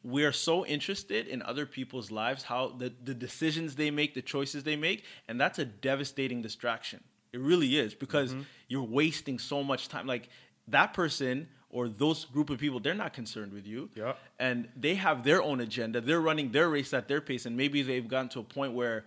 we're 0.02 0.32
so 0.32 0.64
interested 0.64 1.26
in 1.26 1.42
other 1.42 1.66
people's 1.66 2.10
lives, 2.10 2.42
how 2.44 2.68
the, 2.68 2.92
the 3.04 3.14
decisions 3.14 3.74
they 3.76 3.90
make, 3.90 4.14
the 4.14 4.22
choices 4.22 4.64
they 4.64 4.76
make, 4.76 5.04
and 5.28 5.40
that's 5.40 5.58
a 5.58 5.64
devastating 5.64 6.40
distraction. 6.42 7.00
It 7.32 7.40
really 7.40 7.76
is 7.78 7.94
because 7.94 8.34
you're 8.68 8.82
wasting 8.82 9.38
so 9.38 9.62
much 9.62 9.88
time. 9.88 10.06
Like 10.06 10.28
that 10.68 10.94
person 10.94 11.48
or 11.68 11.88
those 11.88 12.24
group 12.24 12.50
of 12.50 12.58
people, 12.58 12.80
they're 12.80 12.94
not 12.94 13.12
concerned 13.12 13.52
with 13.52 13.66
you 13.66 13.88
Yeah. 13.94 14.14
and 14.40 14.68
they 14.74 14.94
have 14.96 15.22
their 15.22 15.40
own 15.42 15.60
agenda. 15.60 16.00
They're 16.00 16.20
running 16.20 16.50
their 16.50 16.68
race 16.68 16.92
at 16.92 17.06
their 17.06 17.20
pace, 17.20 17.46
and 17.46 17.56
maybe 17.56 17.82
they've 17.82 18.08
gotten 18.08 18.28
to 18.30 18.40
a 18.40 18.44
point 18.44 18.72
where 18.72 19.04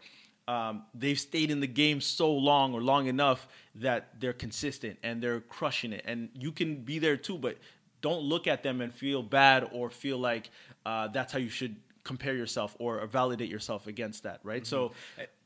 um, 0.48 0.84
they've 0.94 1.20
stayed 1.20 1.52
in 1.52 1.60
the 1.60 1.68
game 1.68 2.02
so 2.02 2.32
long 2.32 2.74
or 2.74 2.82
long 2.82 3.08
enough 3.08 3.48
that 3.76 4.20
they're 4.20 4.34
consistent 4.34 5.00
and 5.02 5.22
they're 5.24 5.40
crushing 5.40 5.92
it. 5.94 6.04
And 6.06 6.30
you 6.34 6.52
can 6.52 6.84
be 6.84 7.00
there 7.00 7.16
too, 7.18 7.38
but 7.38 7.58
don't 8.02 8.22
look 8.24 8.46
at 8.48 8.62
them 8.64 8.82
and 8.82 8.94
feel 8.94 9.24
bad 9.24 9.70
or 9.72 9.90
feel 9.90 10.18
like 10.18 10.50
uh, 10.86 11.08
that's 11.08 11.32
how 11.34 11.40
you 11.40 11.50
should 11.50 11.76
compare 12.04 12.36
yourself 12.36 12.76
or 12.80 13.06
validate 13.08 13.50
yourself 13.50 13.88
against 13.88 14.24
that, 14.24 14.40
right? 14.44 14.66
So 14.68 14.92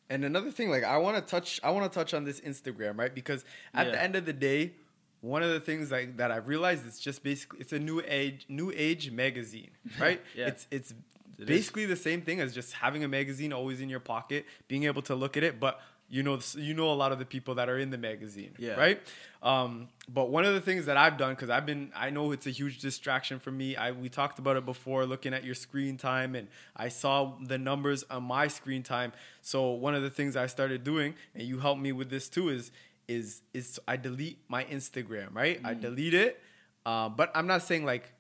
And 0.10 0.24
another 0.24 0.52
thing, 0.52 0.70
like 0.70 0.84
I 0.86 0.98
want 0.98 1.18
to 1.18 1.22
touch, 1.22 1.60
I 1.64 1.70
want 1.72 1.92
to 1.92 2.00
touch 2.00 2.14
on 2.14 2.24
this 2.24 2.40
Instagram, 2.40 2.98
right? 2.98 3.14
Because 3.14 3.44
at 3.74 3.88
Yeah. 3.88 3.92
the 3.92 4.02
end 4.02 4.16
of 4.16 4.26
the 4.26 4.34
day, 4.34 4.74
one 5.22 5.44
of 5.44 5.50
the 5.50 5.60
things 5.60 5.92
like 5.92 6.16
that 6.18 6.32
I've 6.32 6.48
realized 6.48 6.88
it's 6.88 7.00
just 7.00 7.24
basically 7.24 7.60
it's 7.60 7.74
a 7.74 7.80
new 7.80 8.02
age, 8.08 8.46
new 8.48 8.72
age 8.76 9.12
magazine, 9.12 9.72
right? 10.00 10.22
Yeah. 10.36 10.48
It's 10.48 10.66
it's 10.72 10.92
It 10.92 11.42
is. 11.42 11.46
basically 11.48 11.86
the 11.86 11.96
same 11.98 12.22
thing 12.22 12.40
as 12.40 12.54
just 12.56 12.74
having 12.74 13.04
a 13.04 13.08
magazine 13.08 13.52
always 13.52 13.82
in 13.82 13.90
your 13.90 14.00
pocket, 14.00 14.46
being 14.68 14.86
able 14.86 15.02
to 15.04 15.14
look 15.16 15.36
at 15.38 15.44
it, 15.44 15.60
but 15.60 15.80
you 16.10 16.24
know 16.24 16.40
you 16.56 16.74
know 16.74 16.90
a 16.92 16.96
lot 16.96 17.12
of 17.12 17.20
the 17.20 17.26
people 17.26 17.56
that 17.56 17.68
are 17.70 17.78
in 17.78 17.90
the 17.90 17.98
magazine, 17.98 18.54
Yeah. 18.58 18.76
right? 18.76 19.02
Um, 19.44 19.90
but 20.08 20.30
one 20.30 20.46
of 20.46 20.54
the 20.54 20.62
things 20.62 20.86
that 20.86 20.98
I've 20.98 21.18
done 21.18 21.34
because 21.36 21.50
I've 21.50 21.66
been 21.66 21.92
I 21.96 22.10
know 22.10 22.32
it's 22.32 22.48
a 22.48 22.50
huge 22.52 22.80
distraction 22.80 23.40
for 23.40 23.52
me. 23.52 23.76
I 23.76 23.92
we 23.92 24.10
talked 24.10 24.40
about 24.40 24.56
it 24.58 24.66
before, 24.66 25.06
looking 25.06 25.34
at 25.34 25.44
your 25.44 25.56
screen 25.56 25.98
time, 25.98 26.34
and 26.36 26.48
I 26.76 26.88
saw 26.90 27.34
the 27.44 27.58
numbers 27.58 28.04
on 28.10 28.24
my 28.24 28.48
screen 28.48 28.84
time. 28.84 29.12
So 29.42 29.72
one 29.72 29.96
of 29.96 30.02
the 30.02 30.10
things 30.10 30.36
I 30.36 30.48
started 30.48 30.84
doing, 30.84 31.16
and 31.36 31.44
you 31.44 31.60
helped 31.60 31.82
me 31.82 31.92
with 31.92 32.10
this 32.10 32.30
too, 32.30 32.50
is 32.50 32.72
is 33.08 33.42
is 33.54 33.80
I 33.88 33.96
delete 33.98 34.40
my 34.48 34.64
Instagram, 34.66 35.34
right? 35.34 35.60
I 35.64 35.74
delete 35.74 36.14
it, 36.14 36.42
uh, 36.86 37.10
but 37.10 37.32
I'm 37.36 37.48
not 37.48 37.62
saying 37.64 37.86
like 37.86 38.12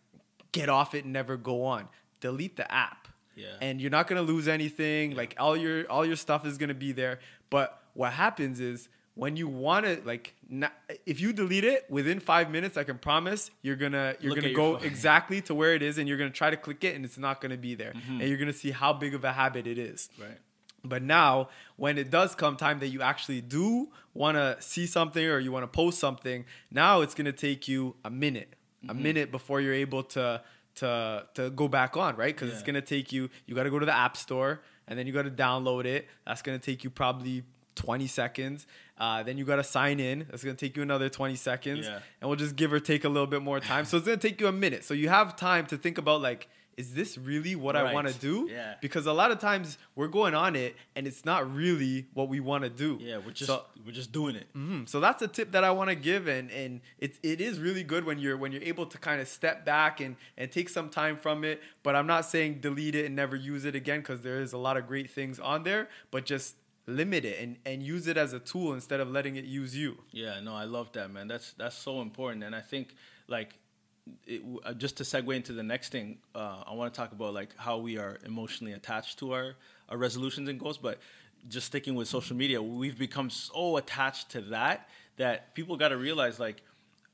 get 0.51 0.69
off 0.69 0.93
it 0.93 1.03
and 1.03 1.13
never 1.13 1.37
go 1.37 1.63
on. 1.65 1.87
Delete 2.19 2.55
the 2.57 2.71
app. 2.71 3.07
Yeah. 3.35 3.47
And 3.61 3.79
you're 3.79 3.91
not 3.91 4.07
gonna 4.07 4.23
lose 4.23 4.47
anything. 4.47 5.15
Like 5.15 5.35
all 5.37 5.55
your 5.55 5.85
all 5.91 6.05
your 6.05 6.15
stuff 6.15 6.45
is 6.45 6.57
gonna 6.57 6.73
be 6.73 6.91
there. 6.91 7.19
But 7.49 7.81
what 7.93 8.13
happens 8.13 8.59
is 8.59 8.89
when 9.15 9.35
you 9.35 9.47
want 9.47 9.85
to 9.85 9.99
like 10.05 10.35
not, 10.47 10.71
if 11.05 11.19
you 11.19 11.33
delete 11.33 11.63
it 11.63 11.85
within 11.89 12.19
five 12.19 12.51
minutes, 12.51 12.77
I 12.77 12.83
can 12.83 12.97
promise 12.99 13.49
you're 13.61 13.75
gonna 13.75 14.15
you're 14.19 14.33
Look 14.33 14.41
gonna 14.41 14.53
go 14.53 14.77
your 14.77 14.85
exactly 14.85 15.41
to 15.41 15.55
where 15.55 15.73
it 15.73 15.81
is, 15.81 15.97
and 15.97 16.07
you're 16.07 16.17
gonna 16.19 16.29
try 16.29 16.49
to 16.51 16.57
click 16.57 16.83
it, 16.83 16.95
and 16.95 17.03
it's 17.03 17.17
not 17.17 17.41
gonna 17.41 17.57
be 17.57 17.73
there, 17.75 17.93
Mm-hmm. 17.93 18.19
and 18.21 18.29
you're 18.29 18.37
gonna 18.37 18.53
see 18.53 18.71
how 18.71 18.93
big 18.93 19.15
of 19.15 19.23
a 19.23 19.31
habit 19.33 19.65
it 19.65 19.77
is. 19.79 20.09
Right. 20.19 20.37
But 20.83 21.01
now, 21.01 21.49
when 21.75 21.97
it 21.97 22.11
does 22.11 22.35
come 22.35 22.55
time 22.55 22.79
that 22.79 22.89
you 22.89 23.01
actually 23.01 23.41
do 23.41 23.89
want 24.13 24.37
to 24.37 24.55
see 24.59 24.85
something 24.85 25.25
or 25.25 25.39
you 25.39 25.51
want 25.51 25.63
to 25.63 25.67
post 25.67 25.99
something, 25.99 26.45
now 26.71 27.01
it's 27.01 27.15
gonna 27.15 27.31
take 27.31 27.67
you 27.67 27.95
a 28.05 28.09
minute, 28.11 28.53
a 28.83 28.93
Mm-hmm. 28.93 29.03
minute 29.03 29.31
before 29.31 29.59
you're 29.61 29.73
able 29.73 30.03
to 30.03 30.41
to 30.75 31.25
to 31.33 31.49
go 31.49 31.67
back 31.67 31.97
on, 31.97 32.15
right? 32.15 32.35
Because 32.35 32.53
it's 32.53 32.61
gonna 32.61 32.81
take 32.83 33.11
you. 33.11 33.29
You 33.47 33.55
got 33.55 33.63
to 33.63 33.71
go 33.71 33.79
to 33.79 33.85
the 33.87 33.97
app 33.97 34.15
store 34.15 34.61
and 34.87 34.97
then 34.97 35.05
you 35.07 35.13
got 35.13 35.23
to 35.23 35.31
download 35.31 35.85
it. 35.85 36.07
That's 36.25 36.41
gonna 36.41 36.59
take 36.59 36.83
you 36.83 36.89
probably 36.89 37.43
20 37.75 38.07
seconds. 38.07 38.65
Uh, 38.97 39.21
then 39.23 39.37
you 39.37 39.45
got 39.45 39.57
to 39.57 39.63
sign 39.63 39.99
in. 39.99 40.25
That's 40.29 40.43
gonna 40.43 40.55
take 40.55 40.75
you 40.75 40.81
another 40.83 41.09
20 41.09 41.35
seconds, 41.35 41.85
Yeah. 41.85 41.99
and 42.21 42.27
we'll 42.29 42.35
just 42.37 42.55
give 42.55 42.73
or 42.73 42.79
take 42.79 43.03
a 43.03 43.09
little 43.09 43.27
bit 43.27 43.41
more 43.43 43.59
time. 43.59 43.85
So 43.85 43.97
it's 43.97 44.05
gonna 44.05 44.17
take 44.17 44.41
you 44.41 44.47
a 44.47 44.51
minute. 44.51 44.83
So 44.83 44.93
you 44.93 45.09
have 45.09 45.35
time 45.35 45.65
to 45.67 45.77
think 45.77 45.97
about 45.97 46.21
like. 46.21 46.47
Is 46.77 46.93
this 46.93 47.17
really 47.17 47.55
what 47.55 47.75
I 47.75 47.91
want 47.91 48.07
to 48.07 48.13
do? 48.13 48.47
Yeah. 48.51 48.75
Because 48.81 49.07
a 49.07 49.11
lot 49.11 49.31
of 49.31 49.39
times 49.39 49.79
we're 49.95 50.07
going 50.07 50.35
on 50.35 50.55
it 50.55 50.75
and 50.95 51.07
it's 51.07 51.25
not 51.25 51.51
really 51.51 52.05
what 52.13 52.29
we 52.29 52.39
want 52.39 52.63
to 52.65 52.69
do. 52.69 52.99
Yeah, 53.01 53.17
we're 53.17 53.31
just 53.31 53.47
so, 53.49 53.63
we're 53.83 53.91
just 53.91 54.11
doing 54.11 54.35
it. 54.35 54.47
mhm. 54.55 54.87
so 54.87 54.99
that's 54.99 55.21
a 55.23 55.27
tip 55.27 55.51
that 55.53 55.63
I 55.63 55.71
want 55.71 55.89
to 55.89 55.95
give, 55.95 56.27
and 56.27 56.51
and 56.51 56.81
it 56.99 57.17
it 57.23 57.41
is 57.41 57.59
really 57.59 57.83
good 57.83 58.05
when 58.05 58.19
you're 58.19 58.37
when 58.37 58.51
you're 58.51 58.61
able 58.73 58.85
to 58.85 58.97
kind 58.99 59.19
of 59.19 59.27
step 59.27 59.65
back 59.65 59.99
and 59.99 60.15
and 60.37 60.51
take 60.51 60.69
some 60.69 60.89
time 60.89 61.17
from 61.17 61.43
it. 61.43 61.63
But 61.81 61.95
I'm 61.95 62.05
not 62.05 62.25
saying 62.25 62.59
delete 62.61 62.93
it 62.93 63.05
and 63.07 63.15
never 63.15 63.35
use 63.35 63.65
it 63.65 63.75
again 63.75 63.99
because 64.01 64.21
there 64.21 64.39
is 64.39 64.53
a 64.53 64.57
lot 64.59 64.77
of 64.77 64.85
great 64.87 65.09
things 65.09 65.39
on 65.39 65.63
there, 65.63 65.89
but 66.11 66.25
just 66.25 66.57
limit 66.85 67.25
it 67.25 67.37
and 67.41 67.57
and 67.65 67.81
use 67.81 68.05
it 68.07 68.17
as 68.17 68.33
a 68.33 68.39
tool 68.39 68.73
instead 68.73 68.99
of 68.99 69.09
letting 69.09 69.35
it 69.35 69.45
use 69.45 69.75
you. 69.75 69.97
Yeah, 70.11 70.39
no, 70.41 70.53
I 70.55 70.65
love 70.65 70.91
that, 70.93 71.09
man. 71.11 71.27
That's 71.27 71.53
that's 71.53 71.75
so 71.75 72.01
important, 72.01 72.43
and 72.43 72.55
I 72.55 72.61
think 72.61 72.95
like 73.27 73.57
it, 74.25 74.41
uh, 74.63 74.73
just 74.73 74.97
to 74.97 75.03
segue 75.03 75.35
into 75.35 75.53
the 75.53 75.63
next 75.63 75.89
thing, 75.91 76.17
uh, 76.35 76.63
I 76.65 76.73
want 76.73 76.93
to 76.93 76.97
talk 76.97 77.11
about 77.11 77.33
like 77.33 77.55
how 77.57 77.77
we 77.77 77.97
are 77.97 78.17
emotionally 78.25 78.73
attached 78.73 79.19
to 79.19 79.33
our 79.33 79.55
our 79.89 79.97
resolutions 79.97 80.49
and 80.49 80.59
goals. 80.59 80.77
But 80.77 80.99
just 81.49 81.67
sticking 81.67 81.95
with 81.95 82.07
social 82.07 82.35
media, 82.35 82.61
we've 82.61 82.97
become 82.97 83.29
so 83.29 83.77
attached 83.77 84.29
to 84.31 84.41
that 84.41 84.89
that 85.17 85.53
people 85.55 85.77
got 85.77 85.89
to 85.89 85.97
realize 85.97 86.39
like. 86.39 86.61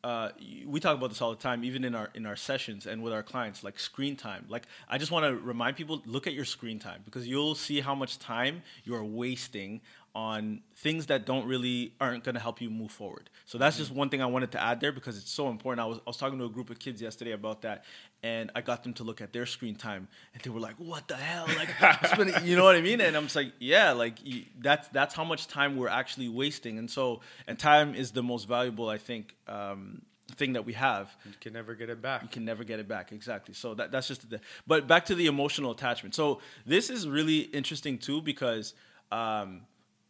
Uh, 0.06 0.32
we 0.68 0.82
talk 0.82 0.98
about 0.98 1.08
this 1.08 1.22
all 1.22 1.30
the 1.30 1.38
time, 1.38 1.64
even 1.64 1.86
in 1.86 1.96
our 1.96 2.10
in 2.14 2.26
our 2.26 2.36
sessions 2.36 2.86
and 2.88 3.02
with 3.02 3.14
our 3.14 3.24
clients, 3.24 3.64
like 3.64 3.80
screen 3.80 4.18
time. 4.18 4.44
Like, 4.50 4.68
I 4.90 4.98
just 4.98 5.12
want 5.14 5.24
to 5.26 5.34
remind 5.34 5.78
people: 5.78 6.02
look 6.06 6.28
at 6.28 6.34
your 6.34 6.44
screen 6.44 6.78
time 6.78 7.00
because 7.06 7.26
you'll 7.26 7.56
see 7.56 7.80
how 7.80 7.96
much 7.96 8.20
time 8.20 8.64
you 8.84 8.96
are 8.96 9.04
wasting 9.06 9.80
on 10.16 10.62
things 10.76 11.08
that 11.08 11.26
don't 11.26 11.48
really 11.48 11.94
aren't 12.00 12.24
going 12.24 12.36
to 12.36 12.42
help 12.42 12.62
you 12.62 12.70
move 12.70 12.92
forward. 12.92 13.32
So 13.46 13.58
that's 13.58 13.78
just 13.78 13.92
one 13.92 14.10
thing 14.10 14.22
I 14.22 14.28
wanted 14.28 14.52
to 14.52 14.62
add 14.62 14.80
there 14.80 14.92
because 14.92 15.18
it's 15.18 15.32
so 15.32 15.50
important. 15.50 15.82
I 15.82 15.86
was 15.88 15.98
I 15.98 16.02
was 16.08 16.18
talking 16.18 16.38
to 16.38 16.46
a 16.46 16.50
group 16.50 16.70
of 16.70 16.78
kids 16.78 17.02
yesterday 17.02 17.32
about 17.32 17.64
that, 17.64 17.84
and 18.22 18.52
I 18.56 18.62
got 18.62 18.84
them 18.84 18.94
to 18.96 19.04
look 19.04 19.22
at 19.22 19.34
their 19.34 19.48
screen 19.48 19.76
time, 19.76 20.08
and 20.34 20.44
they 20.44 20.52
were 20.52 20.60
like, 20.60 20.76
"What 20.78 21.08
the 21.08 21.16
hell?" 21.16 21.48
Like, 21.48 22.44
you 22.44 22.56
know 22.56 22.64
what 22.64 22.76
I 22.76 22.82
mean? 22.82 23.02
And 23.02 23.16
I'm 23.18 23.24
just 23.24 23.36
like, 23.36 23.54
"Yeah, 23.60 23.92
like 23.94 24.24
you, 24.24 24.46
that's 24.60 24.88
that's 24.90 25.16
how 25.16 25.24
much 25.24 25.48
time 25.48 25.78
we're 25.78 25.90
actually 25.90 26.30
wasting." 26.30 26.78
And 26.78 26.90
so, 26.90 27.22
and 27.48 27.58
time 27.58 27.96
is 27.96 28.12
the 28.12 28.24
most 28.24 28.48
valuable, 28.48 28.90
I 28.90 28.98
think. 29.00 29.36
Um, 29.48 30.04
thing 30.36 30.54
that 30.54 30.66
we 30.66 30.74
have 30.74 31.16
You 31.26 31.34
can 31.40 31.54
never 31.54 31.76
get 31.76 31.92
it 31.92 32.02
back. 32.02 32.24
you 32.24 32.28
can 32.28 32.44
never 32.44 32.64
get 32.64 32.80
it 32.80 32.88
back 32.88 33.12
exactly 33.12 33.54
so 33.54 33.76
that, 33.76 33.92
that's 33.92 34.08
just 34.08 34.28
the 34.32 34.40
but 34.66 34.88
back 34.88 35.06
to 35.06 35.16
the 35.16 35.28
emotional 35.28 35.70
attachment 35.70 36.16
so 36.16 36.40
this 36.66 36.90
is 36.90 37.08
really 37.08 37.40
interesting 37.42 38.00
too 38.00 38.20
because 38.20 38.74
um, 39.12 39.62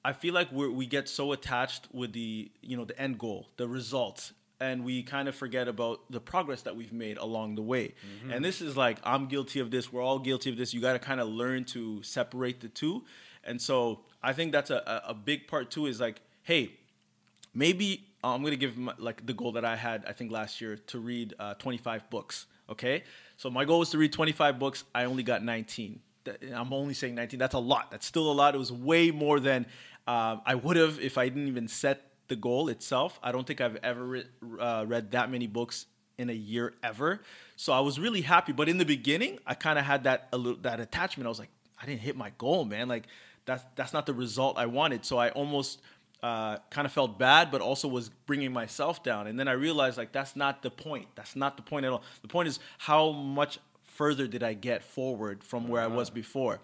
i 0.04 0.14
feel 0.14 0.34
like 0.34 0.52
we're, 0.52 0.70
we 0.70 0.86
get 0.86 1.08
so 1.10 1.32
attached 1.32 1.88
with 1.92 2.14
the 2.14 2.52
you 2.62 2.78
know 2.78 2.86
the 2.86 3.00
end 3.00 3.18
goal 3.18 3.48
the 3.58 3.68
results 3.68 4.34
and 4.60 4.86
we 4.86 5.04
kind 5.04 5.28
of 5.28 5.36
forget 5.36 5.68
about 5.68 6.00
the 6.10 6.20
progress 6.20 6.62
that 6.62 6.76
we've 6.76 6.94
made 6.94 7.18
along 7.18 7.56
the 7.56 7.62
way 7.62 7.94
and 8.32 8.44
this 8.46 8.62
is 8.62 8.78
like 8.78 8.98
i'm 9.04 9.28
guilty 9.28 9.60
of 9.60 9.72
this 9.72 9.92
we're 9.92 10.02
all 10.02 10.20
guilty 10.20 10.50
of 10.50 10.58
this 10.58 10.74
you 10.74 10.82
got 10.82 10.94
to 10.94 11.00
kind 11.00 11.20
of 11.20 11.28
learn 11.28 11.64
to 11.64 12.02
separate 12.04 12.62
the 12.62 12.70
two 12.70 13.04
and 13.44 13.62
so 13.62 14.02
i 14.22 14.32
think 14.34 14.52
that's 14.52 14.70
a, 14.70 15.02
a 15.06 15.10
a 15.10 15.14
big 15.14 15.48
part 15.48 15.72
too 15.72 15.86
is 15.86 16.00
like 16.00 16.22
hey 16.44 16.72
maybe 17.54 18.08
uh, 18.24 18.34
I'm 18.34 18.44
gonna 18.44 18.56
give 18.56 18.78
my, 18.78 18.94
like 18.98 19.26
the 19.26 19.34
goal 19.34 19.54
that 19.54 19.66
I 19.66 19.76
had 19.76 20.06
I 20.08 20.14
think 20.14 20.32
last 20.32 20.62
year 20.62 20.78
to 20.88 21.00
read 21.00 21.34
uh, 21.40 21.56
25 21.56 22.10
books. 22.10 22.46
Okay, 22.70 23.04
so 23.38 23.50
my 23.50 23.66
goal 23.66 23.80
was 23.80 23.90
to 23.90 23.98
read 23.98 24.14
25 24.14 24.58
books. 24.58 24.86
I 24.96 25.06
only 25.06 25.24
got 25.24 25.44
19. 25.44 26.00
I'm 26.56 26.72
only 26.72 26.94
saying 26.94 27.16
19. 27.16 27.38
That's 27.38 27.54
a 27.54 27.60
lot. 27.60 27.92
That's 27.92 28.06
still 28.06 28.32
a 28.32 28.34
lot. 28.34 28.56
It 28.56 28.58
was 28.58 28.72
way 28.72 29.12
more 29.12 29.42
than 29.42 29.66
um, 30.08 30.42
I 30.46 30.56
would 30.56 30.78
have 30.78 31.00
if 31.00 31.18
I 31.18 31.30
didn't 31.30 31.48
even 31.48 31.68
set 31.68 32.02
the 32.28 32.36
goal 32.36 32.70
itself. 32.70 33.20
I 33.24 33.32
don't 33.32 33.46
think 33.46 33.62
I've 33.62 33.78
ever 33.78 34.04
re- 34.04 34.26
uh, 34.60 34.86
read 34.88 35.12
that 35.12 35.30
many 35.32 35.48
books 35.48 35.86
in 36.18 36.30
a 36.30 36.34
year 36.34 36.74
ever. 36.84 37.22
So 37.56 37.74
I 37.74 37.80
was 37.80 38.00
really 38.00 38.22
happy. 38.22 38.52
But 38.52 38.70
in 38.70 38.78
the 38.78 38.86
beginning, 38.86 39.40
I 39.46 39.54
kind 39.54 39.80
of 39.80 39.86
had 39.86 40.04
that 40.04 40.30
a 40.34 40.38
little, 40.38 40.60
that 40.62 40.80
attachment. 40.80 41.26
I 41.26 41.30
was 41.30 41.40
like, 41.40 41.50
I 41.82 41.86
didn't 41.86 42.02
hit 42.02 42.16
my 42.16 42.32
goal, 42.38 42.66
man. 42.66 42.88
Like 42.88 43.08
that's 43.46 43.64
that's 43.76 43.94
not 43.94 44.06
the 44.06 44.14
result 44.14 44.58
I 44.58 44.66
wanted. 44.66 45.06
So 45.06 45.18
I 45.18 45.30
almost 45.30 45.82
uh, 46.22 46.58
kind 46.70 46.86
of 46.86 46.92
felt 46.92 47.20
bad, 47.20 47.52
but 47.52 47.62
also 47.62 47.88
was 47.88 48.10
bringing 48.10 48.54
myself 48.54 49.04
down. 49.04 49.28
And 49.28 49.40
then 49.40 49.48
I 49.48 49.54
realized 49.54 49.98
like 49.98 50.12
that's 50.12 50.36
not 50.36 50.64
the 50.64 50.72
point. 50.72 51.08
That's 51.16 51.36
not 51.36 51.58
the 51.58 51.64
point 51.64 51.86
at 51.86 51.92
all. 51.92 52.04
The 52.22 52.28
point 52.28 52.48
is 52.48 52.60
how 52.78 53.12
much 53.12 53.60
further 53.84 54.28
did 54.28 54.42
I 54.42 54.54
get 54.54 54.84
forward 54.84 55.44
from 55.44 55.68
where 55.68 55.82
I 55.82 55.88
was 55.88 56.10
before. 56.10 56.60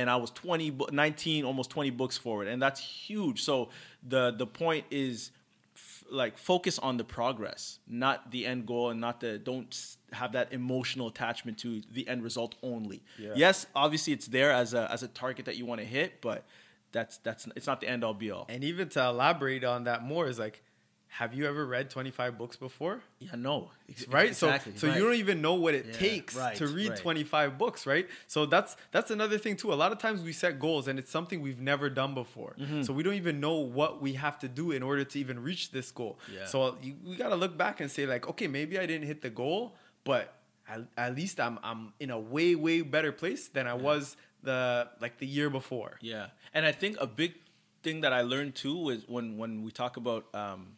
And 0.00 0.10
I 0.10 0.16
was 0.16 0.30
20, 0.30 0.76
19, 0.92 1.44
almost 1.44 1.70
20 1.70 1.90
books 1.90 2.16
forward, 2.18 2.48
and 2.48 2.60
that's 2.60 2.80
huge. 2.80 3.42
So 3.42 3.68
the 4.06 4.30
the 4.30 4.46
point 4.46 4.86
is 4.90 5.30
f- 5.74 6.04
like 6.10 6.38
focus 6.38 6.78
on 6.78 6.96
the 6.96 7.04
progress, 7.04 7.78
not 7.86 8.30
the 8.30 8.46
end 8.46 8.66
goal, 8.66 8.90
and 8.90 9.00
not 9.00 9.20
the 9.20 9.38
don't 9.38 9.96
have 10.12 10.32
that 10.32 10.52
emotional 10.52 11.08
attachment 11.08 11.58
to 11.58 11.82
the 11.92 12.08
end 12.08 12.22
result 12.22 12.54
only. 12.62 13.02
Yeah. 13.18 13.32
Yes, 13.36 13.66
obviously 13.74 14.12
it's 14.12 14.26
there 14.26 14.52
as 14.52 14.74
a 14.74 14.90
as 14.90 15.02
a 15.02 15.08
target 15.08 15.44
that 15.46 15.56
you 15.56 15.66
want 15.66 15.80
to 15.80 15.86
hit, 15.86 16.20
but 16.20 16.44
that's 16.92 17.18
that's 17.18 17.46
it's 17.56 17.66
not 17.66 17.80
the 17.80 17.88
end 17.88 18.04
all 18.04 18.14
be 18.14 18.30
all. 18.30 18.46
And 18.48 18.64
even 18.64 18.88
to 18.90 19.04
elaborate 19.04 19.64
on 19.64 19.84
that 19.84 20.02
more 20.02 20.26
is 20.26 20.38
like, 20.38 20.62
have 21.10 21.34
you 21.34 21.46
ever 21.46 21.66
read 21.66 21.90
25 21.90 22.38
books 22.38 22.56
before? 22.56 23.00
Yeah, 23.18 23.30
no, 23.36 23.70
Ex- 23.88 24.06
right 24.08 24.28
Exactly, 24.28 24.72
so 24.74 24.78
so 24.78 24.88
right. 24.88 24.96
you 24.96 25.02
don't 25.04 25.16
even 25.16 25.42
know 25.42 25.54
what 25.54 25.74
it 25.74 25.86
Yeah, 25.86 25.92
takes 25.98 26.36
right, 26.36 26.54
to 26.56 26.66
read 26.68 26.90
right. 26.90 26.98
25 26.98 27.58
books 27.58 27.86
right 27.86 28.06
so 28.28 28.46
that's 28.46 28.76
that's 28.92 29.10
another 29.10 29.36
thing 29.36 29.56
too 29.56 29.72
a 29.72 29.74
lot 29.74 29.90
of 29.92 29.98
times 29.98 30.22
we 30.22 30.32
set 30.32 30.58
goals 30.60 30.86
and 30.88 30.98
it's 30.98 31.10
something 31.10 31.40
we've 31.42 31.60
never 31.60 31.90
done 31.90 32.14
before 32.14 32.54
Mm-hmm. 32.58 32.82
so 32.82 32.92
we 32.92 33.02
don't 33.02 33.14
even 33.24 33.40
know 33.40 33.54
what 33.56 34.00
we 34.00 34.12
have 34.14 34.38
to 34.40 34.48
do 34.48 34.70
in 34.70 34.82
order 34.82 35.04
to 35.04 35.18
even 35.18 35.42
reach 35.42 35.72
this 35.72 35.90
goal 35.90 36.18
Yeah. 36.32 36.46
so 36.46 36.76
you, 36.82 36.94
we 37.04 37.16
got 37.16 37.30
to 37.30 37.36
look 37.36 37.56
back 37.58 37.80
and 37.80 37.90
say 37.90 38.06
like 38.06 38.28
okay 38.28 38.46
maybe 38.46 38.78
i 38.78 38.86
didn't 38.86 39.06
hit 39.06 39.20
the 39.20 39.30
goal 39.30 39.74
but 40.04 40.34
at, 40.68 40.80
at 40.96 41.14
least 41.16 41.40
i'm 41.40 41.58
i'm 41.64 41.92
in 41.98 42.10
a 42.10 42.18
way 42.18 42.54
way 42.54 42.82
better 42.82 43.12
place 43.12 43.48
than 43.48 43.66
i 43.66 43.74
was 43.74 44.16
the 44.42 44.88
like 45.00 45.18
the 45.18 45.26
year 45.26 45.50
before 45.50 45.98
Yeah, 46.00 46.28
and 46.54 46.64
I 46.64 46.72
think 46.72 46.96
a 47.00 47.06
big 47.06 47.34
thing 47.82 48.00
that 48.02 48.12
I 48.12 48.22
learned 48.22 48.54
too 48.54 48.88
is 48.90 49.00
when 49.08 49.36
when 49.36 49.62
we 49.64 49.70
talk 49.70 49.96
about 49.98 50.22
um, 50.34 50.76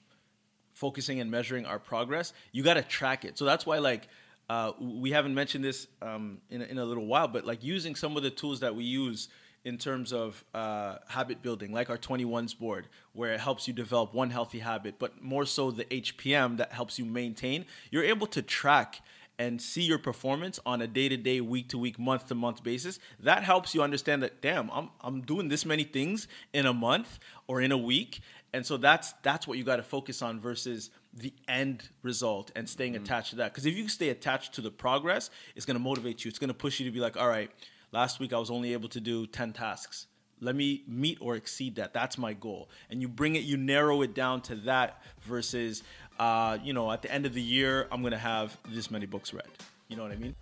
focusing 0.72 1.20
and 1.20 1.30
measuring 1.30 1.64
our 1.66 1.78
progress, 1.78 2.32
you 2.52 2.62
got 2.62 2.74
to 2.74 2.82
track 2.82 3.24
it. 3.24 3.38
So 3.38 3.44
that's 3.44 3.66
why 3.66 3.78
like. 3.78 4.08
Uh, 4.50 4.72
we 4.80 5.12
haven't 5.12 5.34
mentioned 5.34 5.64
this 5.64 5.86
um, 6.02 6.36
in, 6.50 6.60
a- 6.60 6.64
in 6.66 6.76
a 6.76 6.84
little 6.84 7.06
while, 7.06 7.26
but 7.26 7.46
like 7.46 7.62
using 7.64 7.94
some 7.94 8.16
of 8.18 8.22
the 8.22 8.28
tools 8.28 8.60
that 8.60 8.74
we 8.74 8.84
use 8.84 9.28
in 9.64 9.78
terms 9.78 10.12
of 10.12 10.44
uh, 10.52 10.96
habit 11.08 11.40
building, 11.40 11.72
like 11.72 11.88
our 11.88 11.96
21s 11.96 12.58
board, 12.58 12.88
where 13.14 13.32
it 13.32 13.40
helps 13.40 13.66
you 13.66 13.72
develop 13.72 14.12
one 14.12 14.28
healthy 14.28 14.58
habit, 14.58 14.96
but 14.98 15.22
more 15.22 15.46
so 15.46 15.70
the 15.70 15.84
HPM 15.84 16.58
that 16.58 16.72
helps 16.72 16.98
you 16.98 17.04
maintain, 17.06 17.64
you're 17.90 18.04
able 18.04 18.26
to 18.26 18.42
track 18.42 19.00
and 19.38 19.62
see 19.62 19.82
your 19.82 19.98
performance 19.98 20.60
on 20.66 20.82
a 20.82 20.86
day 20.86 21.08
to 21.08 21.16
day, 21.16 21.40
week 21.40 21.68
to 21.70 21.78
week, 21.78 21.98
month 21.98 22.26
to 22.26 22.34
month 22.34 22.62
basis, 22.62 22.98
that 23.20 23.44
helps 23.44 23.74
you 23.74 23.82
understand 23.82 24.22
that 24.22 24.42
damn, 24.42 24.68
I'm 24.70 24.90
I'm 25.00 25.22
doing 25.22 25.48
this 25.48 25.64
many 25.64 25.84
things 25.84 26.28
in 26.52 26.66
a 26.66 26.74
month 26.74 27.18
or 27.46 27.62
in 27.62 27.72
a 27.72 27.78
week, 27.78 28.20
and 28.54 28.66
so 28.66 28.76
that's 28.76 29.14
that's 29.22 29.46
what 29.46 29.58
you 29.58 29.64
got 29.64 29.76
to 29.76 29.82
focus 29.82 30.22
on 30.22 30.40
versus 30.40 30.90
the 31.14 31.32
end 31.48 31.88
result 32.02 32.50
and 32.56 32.68
staying 32.68 32.94
mm-hmm. 32.94 33.04
attached 33.04 33.30
to 33.30 33.36
that. 33.36 33.52
Because 33.52 33.66
if 33.66 33.76
you 33.76 33.88
stay 33.88 34.10
attached 34.10 34.54
to 34.54 34.60
the 34.60 34.70
progress, 34.70 35.30
it's 35.56 35.66
going 35.66 35.76
to 35.76 35.82
motivate 35.82 36.24
you. 36.24 36.28
It's 36.28 36.38
going 36.38 36.48
to 36.48 36.54
push 36.54 36.80
you 36.80 36.86
to 36.86 36.92
be 36.92 37.00
like, 37.00 37.16
all 37.16 37.28
right, 37.28 37.50
last 37.92 38.20
week 38.20 38.32
I 38.32 38.38
was 38.38 38.50
only 38.50 38.72
able 38.72 38.88
to 38.90 39.00
do 39.00 39.26
10 39.26 39.52
tasks. 39.52 40.06
Let 40.40 40.56
me 40.56 40.82
meet 40.88 41.18
or 41.20 41.36
exceed 41.36 41.76
that. 41.76 41.92
That's 41.92 42.18
my 42.18 42.32
goal. 42.32 42.68
And 42.90 43.00
you 43.00 43.08
bring 43.08 43.36
it, 43.36 43.44
you 43.44 43.56
narrow 43.56 44.02
it 44.02 44.14
down 44.14 44.40
to 44.42 44.56
that 44.56 45.02
versus, 45.22 45.82
uh, 46.18 46.58
you 46.64 46.72
know, 46.72 46.90
at 46.90 47.02
the 47.02 47.12
end 47.12 47.26
of 47.26 47.34
the 47.34 47.42
year, 47.42 47.86
I'm 47.92 48.00
going 48.00 48.12
to 48.12 48.18
have 48.18 48.56
this 48.68 48.90
many 48.90 49.06
books 49.06 49.32
read. 49.32 49.46
You 49.88 49.96
know 49.96 50.02
what 50.02 50.12
I 50.12 50.16
mean? 50.16 50.34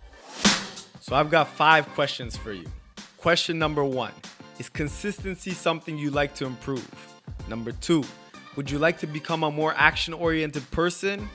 So 1.01 1.15
I've 1.15 1.29
got 1.29 1.49
five 1.49 1.87
questions 1.89 2.35
for 2.35 2.51
you. 2.51 2.65
Question 3.17 3.59
number 3.59 3.83
one 3.83 4.13
Is 4.57 4.69
consistency 4.69 5.51
something 5.51 5.97
you 5.97 6.09
like 6.09 6.33
to 6.35 6.45
improve? 6.45 7.20
Number 7.51 7.73
two, 7.73 8.05
would 8.55 8.71
you 8.71 8.79
like 8.79 8.97
to 8.99 9.07
become 9.07 9.43
a 9.43 9.51
more 9.51 9.73
action 9.75 10.13
oriented 10.13 10.71
person? 10.71 11.27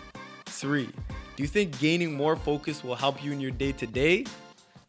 Three, 0.47 0.89
do 1.37 1.43
you 1.43 1.47
think 1.47 1.79
gaining 1.79 2.15
more 2.15 2.37
focus 2.37 2.83
will 2.83 2.95
help 2.95 3.23
you 3.23 3.33
in 3.33 3.39
your 3.39 3.51
day 3.51 3.73
to 3.73 3.87
day? 3.87 4.25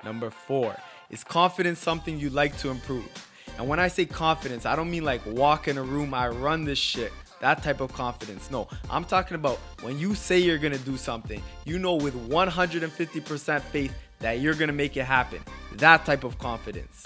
Number 0.06 0.30
four, 0.30 0.74
is 1.10 1.26
confidence 1.26 1.80
something 1.80 2.18
you'd 2.18 2.32
like 2.32 2.58
to 2.60 2.70
improve? 2.70 3.10
And 3.58 3.68
when 3.68 3.78
I 3.78 3.90
say 3.90 4.06
confidence, 4.06 4.66
I 4.66 4.78
don't 4.78 4.90
mean 4.90 5.04
like 5.04 5.20
walk 5.26 5.68
in 5.68 5.78
a 5.78 5.84
room, 5.84 6.14
I 6.14 6.30
run 6.30 6.64
this 6.64 6.80
shit, 6.80 7.12
that 7.42 7.62
type 7.62 7.82
of 7.82 7.92
confidence. 7.92 8.50
No, 8.50 8.70
I'm 8.90 9.04
talking 9.04 9.36
about 9.36 9.58
when 9.82 10.00
you 10.00 10.16
say 10.16 10.40
you're 10.40 10.58
gonna 10.58 10.78
do 10.78 10.96
something, 10.96 11.44
you 11.66 11.78
know 11.78 11.96
with 11.96 12.16
150% 12.30 13.62
faith 13.64 13.94
that 14.20 14.40
you're 14.40 14.56
gonna 14.56 14.72
make 14.72 14.96
it 14.96 15.04
happen. 15.04 15.42
That 15.74 16.06
type 16.06 16.24
of 16.24 16.40
confidence. 16.40 17.04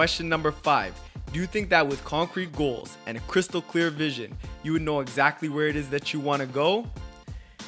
Question 0.00 0.30
number 0.30 0.50
five 0.50 0.98
do 1.30 1.38
you 1.38 1.44
think 1.44 1.68
that 1.68 1.86
with 1.86 2.02
concrete 2.06 2.56
goals 2.56 2.96
and 3.04 3.18
a 3.18 3.20
crystal 3.28 3.60
clear 3.60 3.90
vision, 3.90 4.34
you 4.62 4.72
would 4.72 4.80
know 4.80 5.00
exactly 5.00 5.50
where 5.50 5.68
it 5.68 5.76
is 5.76 5.90
that 5.90 6.14
you 6.14 6.20
want 6.20 6.40
to 6.40 6.46
go? 6.46 6.86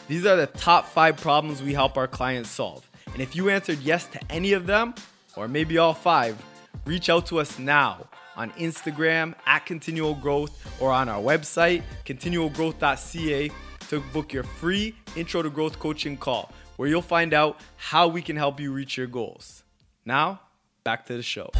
These 0.08 0.24
are 0.24 0.36
the 0.36 0.46
top 0.46 0.86
five 0.86 1.18
problems 1.18 1.62
we 1.62 1.74
help 1.74 1.98
our 1.98 2.08
clients 2.08 2.48
solve. 2.48 2.88
And 3.12 3.20
if 3.20 3.36
you 3.36 3.50
answered 3.50 3.80
yes 3.80 4.06
to 4.06 4.32
any 4.32 4.54
of 4.54 4.66
them, 4.66 4.94
or 5.36 5.46
maybe 5.46 5.76
all 5.76 5.92
five, 5.92 6.42
reach 6.86 7.10
out 7.10 7.26
to 7.26 7.38
us 7.38 7.58
now 7.58 8.06
on 8.34 8.50
Instagram 8.52 9.34
at 9.44 9.66
Continual 9.66 10.14
Growth 10.14 10.80
or 10.80 10.90
on 10.90 11.10
our 11.10 11.20
website, 11.20 11.82
continualgrowth.ca, 12.06 13.50
to 13.90 14.00
book 14.14 14.32
your 14.32 14.44
free 14.44 14.94
Intro 15.16 15.42
to 15.42 15.50
Growth 15.50 15.78
coaching 15.78 16.16
call, 16.16 16.50
where 16.76 16.88
you'll 16.88 17.02
find 17.02 17.34
out 17.34 17.60
how 17.76 18.08
we 18.08 18.22
can 18.22 18.36
help 18.36 18.58
you 18.58 18.72
reach 18.72 18.96
your 18.96 19.06
goals. 19.06 19.64
Now, 20.06 20.40
back 20.82 21.04
to 21.08 21.14
the 21.14 21.22
show. 21.22 21.50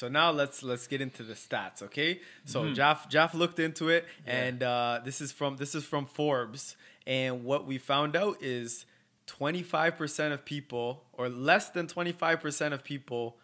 So 0.00 0.08
now 0.08 0.30
let's 0.30 0.62
let's 0.62 0.86
get 0.86 1.02
into 1.02 1.22
the 1.22 1.34
stats, 1.34 1.82
okay? 1.82 2.20
So 2.46 2.62
mm-hmm. 2.62 2.72
Jaff 2.72 3.06
Jaff 3.10 3.34
looked 3.34 3.58
into 3.58 3.90
it, 3.90 4.06
yeah. 4.26 4.32
and 4.32 4.62
uh, 4.62 5.00
this 5.04 5.20
is 5.20 5.30
from 5.30 5.58
this 5.58 5.74
is 5.74 5.84
from 5.84 6.06
Forbes, 6.06 6.74
and 7.06 7.44
what 7.44 7.66
we 7.66 7.76
found 7.76 8.16
out 8.16 8.38
is 8.42 8.86
25% 9.26 10.32
of 10.32 10.46
people, 10.46 11.04
or 11.12 11.28
less 11.28 11.68
than 11.68 11.86
25% 11.86 12.72
of 12.72 12.82
people, 12.82 13.36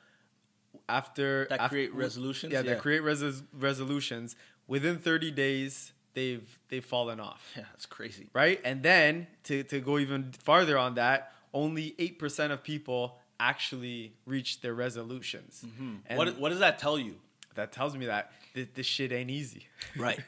after 0.89 1.47
that 1.51 1.61
after, 1.61 1.75
create 1.75 1.95
resolutions, 1.95 2.55
yeah, 2.55 2.61
yeah. 2.61 2.71
that 2.71 2.81
create 2.81 3.01
res- 3.01 3.43
resolutions 3.53 4.35
within 4.67 4.97
30 4.97 5.33
days, 5.33 5.93
they've 6.15 6.59
they've 6.71 6.83
fallen 6.83 7.21
off. 7.21 7.53
Yeah, 7.55 7.65
that's 7.71 7.85
crazy, 7.85 8.31
right? 8.33 8.59
And 8.65 8.83
then 8.83 9.27
to 9.45 9.63
to 9.65 9.79
go 9.81 9.99
even 9.99 10.33
farther 10.33 10.79
on 10.79 10.95
that, 10.95 11.33
only 11.53 11.95
eight 11.99 12.19
percent 12.19 12.51
of 12.51 12.63
people 12.63 13.19
actually 13.41 14.15
reach 14.25 14.61
their 14.61 14.75
resolutions. 14.75 15.65
Mm-hmm. 15.67 16.17
What 16.17 16.39
what 16.39 16.49
does 16.51 16.61
that 16.61 16.79
tell 16.79 16.99
you? 16.99 17.17
That 17.55 17.73
tells 17.73 17.97
me 17.97 18.07
that 18.07 18.33
th- 18.55 18.69
this 18.75 18.87
shit 18.87 19.13
ain't 19.13 19.31
easy. 19.31 19.67
Right. 19.97 20.21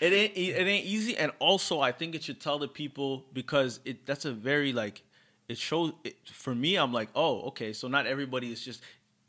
it 0.00 0.12
ain't 0.12 0.36
it 0.36 0.66
ain't 0.66 0.86
easy, 0.86 1.16
and 1.16 1.32
also 1.38 1.80
I 1.80 1.92
think 1.92 2.14
it 2.14 2.22
should 2.22 2.40
tell 2.40 2.58
the 2.58 2.68
people 2.68 3.24
because 3.32 3.80
it 3.84 4.06
that's 4.06 4.24
a 4.24 4.32
very 4.32 4.72
like 4.72 5.02
it 5.48 5.58
shows 5.58 5.92
it, 6.04 6.16
for 6.26 6.54
me. 6.54 6.76
I'm 6.76 6.92
like, 6.92 7.08
oh, 7.14 7.42
okay, 7.48 7.72
so 7.72 7.88
not 7.88 8.06
everybody 8.06 8.52
is 8.52 8.64
just 8.64 8.82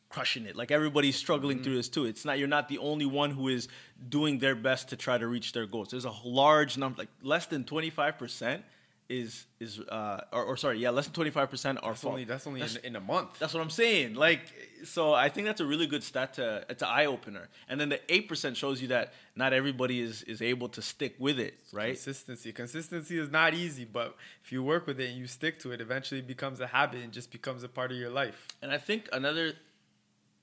crushing 0.08 0.46
it. 0.46 0.56
Like 0.56 0.72
everybody's 0.72 1.16
struggling 1.16 1.58
mm-hmm. 1.58 1.64
through 1.64 1.76
this 1.78 1.90
too. 1.90 2.06
It's 2.06 2.26
not 2.26 2.40
you're 2.40 2.48
not 2.48 2.70
the 2.70 2.78
only 2.78 3.06
one 3.06 3.32
who 3.32 3.48
is 3.48 3.68
doing 4.08 4.40
their 4.40 4.56
best 4.56 4.90
to 4.90 4.96
try 4.96 5.18
to 5.18 5.28
reach 5.28 5.52
their 5.54 5.66
goals. 5.66 5.90
There's 5.90 6.06
a 6.06 6.14
large 6.24 6.78
number, 6.78 7.00
like 7.00 7.10
less 7.22 7.48
than 7.48 7.64
25 7.64 8.18
percent 8.18 8.64
is 9.12 9.46
is 9.60 9.80
uh 9.80 10.22
or, 10.32 10.44
or 10.46 10.58
sorry 10.58 10.80
yeah 10.80 10.90
less 10.90 11.08
than 11.08 11.26
25% 11.26 11.78
are 11.84 11.92
that's 11.92 12.06
only 12.06 12.24
that's 12.24 12.48
only 12.48 12.62
that's, 12.62 12.78
in, 12.78 12.86
in, 12.86 12.96
a 12.96 13.00
month. 13.00 13.38
That's 13.40 13.54
what 13.54 13.62
i'm 13.62 13.70
saying. 13.70 14.16
Like 14.16 14.42
so 14.84 15.14
i 15.14 15.28
think 15.30 15.46
that's 15.48 15.62
a 15.62 15.66
really 15.66 15.86
good 15.86 16.04
stat 16.04 16.36
to 16.36 16.66
it's 16.70 16.82
an 16.82 16.90
eye-opener 16.90 17.50
and 17.68 17.80
then 17.80 17.90
the 17.90 18.00
8% 18.08 18.56
shows 18.56 18.82
you 18.82 18.88
that 18.88 19.14
not 19.36 19.54
everybody 19.54 20.00
is 20.00 20.24
is 20.24 20.42
able 20.42 20.70
to 20.70 20.82
stick 20.82 21.16
with 21.20 21.40
it 21.40 21.56
right? 21.74 21.94
consistency. 21.94 22.52
Consistency 22.52 23.20
is 23.20 23.30
not 23.30 23.54
easy 23.54 23.86
but 23.86 24.16
if 24.44 24.52
you 24.52 24.64
work 24.64 24.88
with 24.88 25.00
it 25.00 25.10
and 25.10 25.18
you 25.18 25.28
stick 25.28 25.60
to 25.60 25.72
it 25.72 25.82
eventually 25.82 26.22
it 26.22 26.28
becomes 26.28 26.60
a 26.62 26.68
habit 26.68 27.02
and 27.04 27.12
just 27.12 27.32
becomes 27.32 27.64
a 27.64 27.70
part 27.70 27.92
of 27.92 27.98
your 27.98 28.10
life. 28.10 28.48
And 28.62 28.72
i 28.72 28.78
think 28.78 29.10
another 29.12 29.54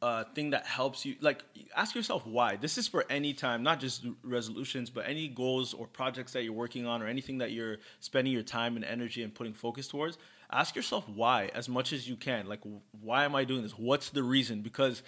uh, 0.01 0.25
thing 0.35 0.51
that 0.51 0.67
helps 0.67 1.05
you 1.05 1.17
like 1.21 1.43
ask 1.77 1.95
yourself 1.95 2.27
why. 2.27 2.57
This 2.57 2.79
is 2.79 2.87
for 2.87 3.05
any 3.11 3.33
time 3.33 3.63
not 3.63 3.81
just 3.81 4.07
resolutions 4.23 4.91
but 4.91 5.09
any 5.09 5.29
goals 5.29 5.75
or 5.75 5.87
projects 5.87 6.33
that 6.33 6.45
you're 6.45 6.53
working 6.53 6.87
on 6.87 7.03
or 7.03 7.07
anything 7.07 7.39
that 7.39 7.51
you're 7.51 7.79
spending 8.01 8.33
your 8.33 8.43
time 8.43 8.77
and 8.77 8.85
energy 8.85 9.23
and 9.23 9.35
putting 9.35 9.55
focus 9.55 9.89
towards. 9.89 10.17
Ask 10.51 10.77
yourself 10.77 11.09
why 11.09 11.51
as 11.55 11.69
much 11.69 11.93
as 11.93 12.09
you 12.09 12.17
can. 12.17 12.47
Like 12.47 12.61
why 13.01 13.25
am 13.25 13.35
i 13.35 13.45
doing 13.45 13.63
this? 13.63 13.73
What's 13.73 14.11
the 14.11 14.23
reason? 14.23 14.63
Because 14.63 15.03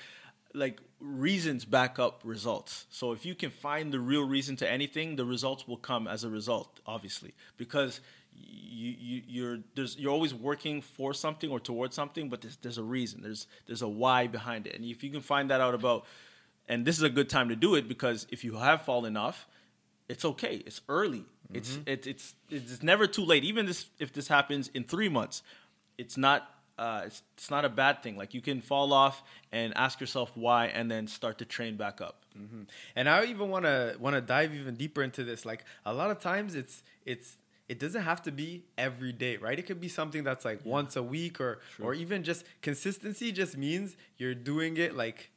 like 0.55 0.81
reasons 0.99 1.65
back 1.65 2.01
up 2.01 2.23
results. 2.25 2.87
So 2.91 3.13
if 3.13 3.25
you 3.25 3.37
can 3.37 3.51
find 3.51 3.93
the 3.93 4.01
real 4.01 4.27
reason 4.27 4.57
to 4.57 4.69
anything 4.69 5.15
the 5.15 5.25
results 5.25 5.69
will 5.69 5.77
come 5.77 6.09
as 6.09 6.25
a 6.25 6.29
result 6.29 6.81
obviously. 6.85 7.35
Because 7.57 8.01
you, 8.47 8.95
you 8.99 9.23
you're 9.27 9.59
there's 9.75 9.99
you're 9.99 10.13
always 10.13 10.35
working 10.35 10.81
for 10.81 11.13
something 11.15 11.51
or 11.51 11.61
towards 11.61 11.95
something, 11.95 12.29
but 12.29 12.41
there's 12.41 12.57
there's 12.57 12.79
a 12.79 12.83
reason. 12.83 13.23
There's 13.23 13.47
there's 13.67 13.83
a 13.83 13.89
why 13.89 14.27
behind 14.27 14.67
it, 14.67 14.75
and 14.75 14.85
if 14.85 15.03
you 15.03 15.11
can 15.11 15.21
find 15.21 15.51
that 15.51 15.61
out 15.61 15.75
about, 15.75 16.05
and 16.69 16.85
this 16.85 16.97
is 16.97 17.03
a 17.03 17.11
good 17.11 17.29
time 17.29 17.49
to 17.49 17.57
do 17.57 17.75
it 17.75 17.89
because 17.89 18.27
if 18.31 18.45
you 18.45 18.57
have 18.57 18.83
fallen 18.83 19.17
off, 19.17 19.47
it's 20.09 20.25
okay. 20.25 20.63
It's 20.67 20.81
early. 20.89 21.25
Mm-hmm. 21.53 21.57
It's 21.57 21.79
it, 21.87 22.07
it's 22.07 22.35
it's 22.49 22.83
never 22.83 23.07
too 23.07 23.25
late. 23.25 23.45
Even 23.45 23.67
this 23.67 23.87
if 23.99 24.13
this 24.13 24.29
happens 24.29 24.69
in 24.69 24.85
three 24.85 25.09
months, 25.09 25.43
it's 25.99 26.17
not 26.17 26.49
uh, 26.81 27.03
it's, 27.05 27.23
it's 27.37 27.51
not 27.51 27.67
a 27.67 27.69
bad 27.69 28.03
thing. 28.03 28.17
Like 28.17 28.33
you 28.33 28.41
can 28.41 28.63
fall 28.63 28.93
off 28.95 29.23
and 29.53 29.77
ask 29.77 30.01
yourself 30.01 30.33
why, 30.35 30.67
and 30.67 30.91
then 30.91 31.07
start 31.07 31.39
to 31.39 31.45
train 31.45 31.77
back 31.77 32.01
up. 32.01 32.25
Mm-hmm. 32.37 32.63
And 32.97 33.09
I 33.09 33.25
even 33.27 33.51
want 33.51 33.67
to 33.67 33.97
want 34.01 34.17
to 34.17 34.23
dive 34.23 34.55
even 34.55 34.77
deeper 34.77 35.03
into 35.03 35.23
this. 35.23 35.45
Like 35.45 35.65
a 35.85 35.93
lot 35.93 36.11
of 36.11 36.21
times, 36.21 36.55
it's 36.55 36.83
it's 37.05 37.37
it 37.71 37.79
doesn't 37.79 38.03
have 38.03 38.21
to 38.23 38.33
be 38.33 38.65
every 38.77 39.13
day, 39.13 39.37
right? 39.37 39.57
It 39.57 39.63
could 39.63 39.81
be 39.81 39.87
something 39.87 40.25
that's 40.25 40.45
like 40.45 40.63
yeah. 40.65 40.73
once 40.73 40.97
a 40.97 41.05
week 41.05 41.41
or 41.41 41.61
True. 41.77 41.87
or 41.87 41.95
even 41.95 42.25
just 42.25 42.45
consistency 42.63 43.31
just 43.31 43.57
means 43.57 43.97
you're 44.19 44.35
doing 44.35 44.77
it 44.77 44.97
like 44.97 45.31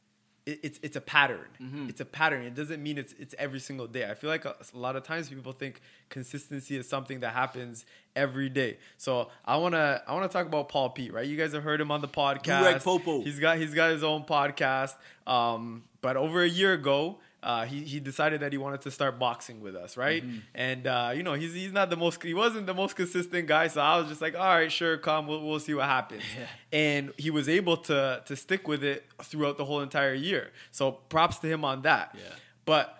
it, 0.44 0.58
it's 0.64 0.80
it's 0.82 0.96
a 0.96 1.00
pattern. 1.00 1.46
Mm-hmm. 1.62 1.90
It's 1.90 2.00
a 2.00 2.04
pattern. 2.04 2.44
It 2.44 2.56
doesn't 2.56 2.82
mean 2.82 2.98
it's 2.98 3.14
it's 3.20 3.36
every 3.38 3.60
single 3.60 3.86
day. 3.86 4.10
I 4.10 4.14
feel 4.14 4.30
like 4.30 4.44
a, 4.44 4.56
a, 4.74 4.76
lot 4.76 4.96
of 4.96 5.04
times 5.04 5.28
people 5.28 5.52
think 5.52 5.80
consistency 6.08 6.76
is 6.76 6.88
something 6.88 7.20
that 7.20 7.34
happens 7.34 7.86
every 8.16 8.48
day. 8.48 8.78
So 8.98 9.30
I 9.44 9.56
wanna 9.56 10.02
I 10.04 10.12
wanna 10.12 10.26
talk 10.26 10.46
about 10.46 10.68
Paul 10.68 10.90
Pete, 10.90 11.12
right? 11.12 11.24
You 11.28 11.36
guys 11.36 11.52
have 11.52 11.62
heard 11.62 11.80
him 11.80 11.92
on 11.92 12.00
the 12.00 12.08
podcast. 12.08 12.62
Greg 12.62 12.82
Popo. 12.82 13.22
He's 13.22 13.38
got 13.38 13.58
he's 13.58 13.74
got 13.74 13.92
his 13.92 14.02
own 14.02 14.24
podcast. 14.24 14.96
Um, 15.24 15.84
but 16.00 16.16
over 16.16 16.42
a 16.42 16.48
year 16.48 16.72
ago, 16.72 17.20
uh, 17.44 17.66
he, 17.66 17.82
he 17.82 18.00
decided 18.00 18.40
that 18.40 18.52
he 18.52 18.58
wanted 18.58 18.80
to 18.80 18.90
start 18.90 19.18
boxing 19.18 19.60
with 19.60 19.76
us, 19.76 19.98
right? 19.98 20.26
Mm-hmm. 20.26 20.38
And 20.54 20.86
uh, 20.86 21.12
you 21.14 21.22
know, 21.22 21.34
he's 21.34 21.52
he's 21.52 21.72
not 21.72 21.90
the 21.90 21.96
most 21.96 22.22
he 22.22 22.32
wasn't 22.32 22.66
the 22.66 22.72
most 22.74 22.96
consistent 22.96 23.46
guy, 23.46 23.68
so 23.68 23.82
I 23.82 23.98
was 23.98 24.08
just 24.08 24.22
like, 24.22 24.34
all 24.34 24.46
right, 24.46 24.72
sure, 24.72 24.96
come, 24.96 25.26
we'll, 25.26 25.44
we'll 25.44 25.60
see 25.60 25.74
what 25.74 25.84
happens. 25.84 26.22
Yeah. 26.36 26.46
And 26.72 27.12
he 27.18 27.30
was 27.30 27.48
able 27.48 27.76
to 27.76 28.22
to 28.24 28.34
stick 28.34 28.66
with 28.66 28.82
it 28.82 29.04
throughout 29.22 29.58
the 29.58 29.66
whole 29.66 29.82
entire 29.82 30.14
year. 30.14 30.52
So 30.72 30.92
props 30.92 31.38
to 31.40 31.46
him 31.46 31.64
on 31.64 31.82
that. 31.82 32.16
Yeah. 32.16 32.22
But 32.64 32.98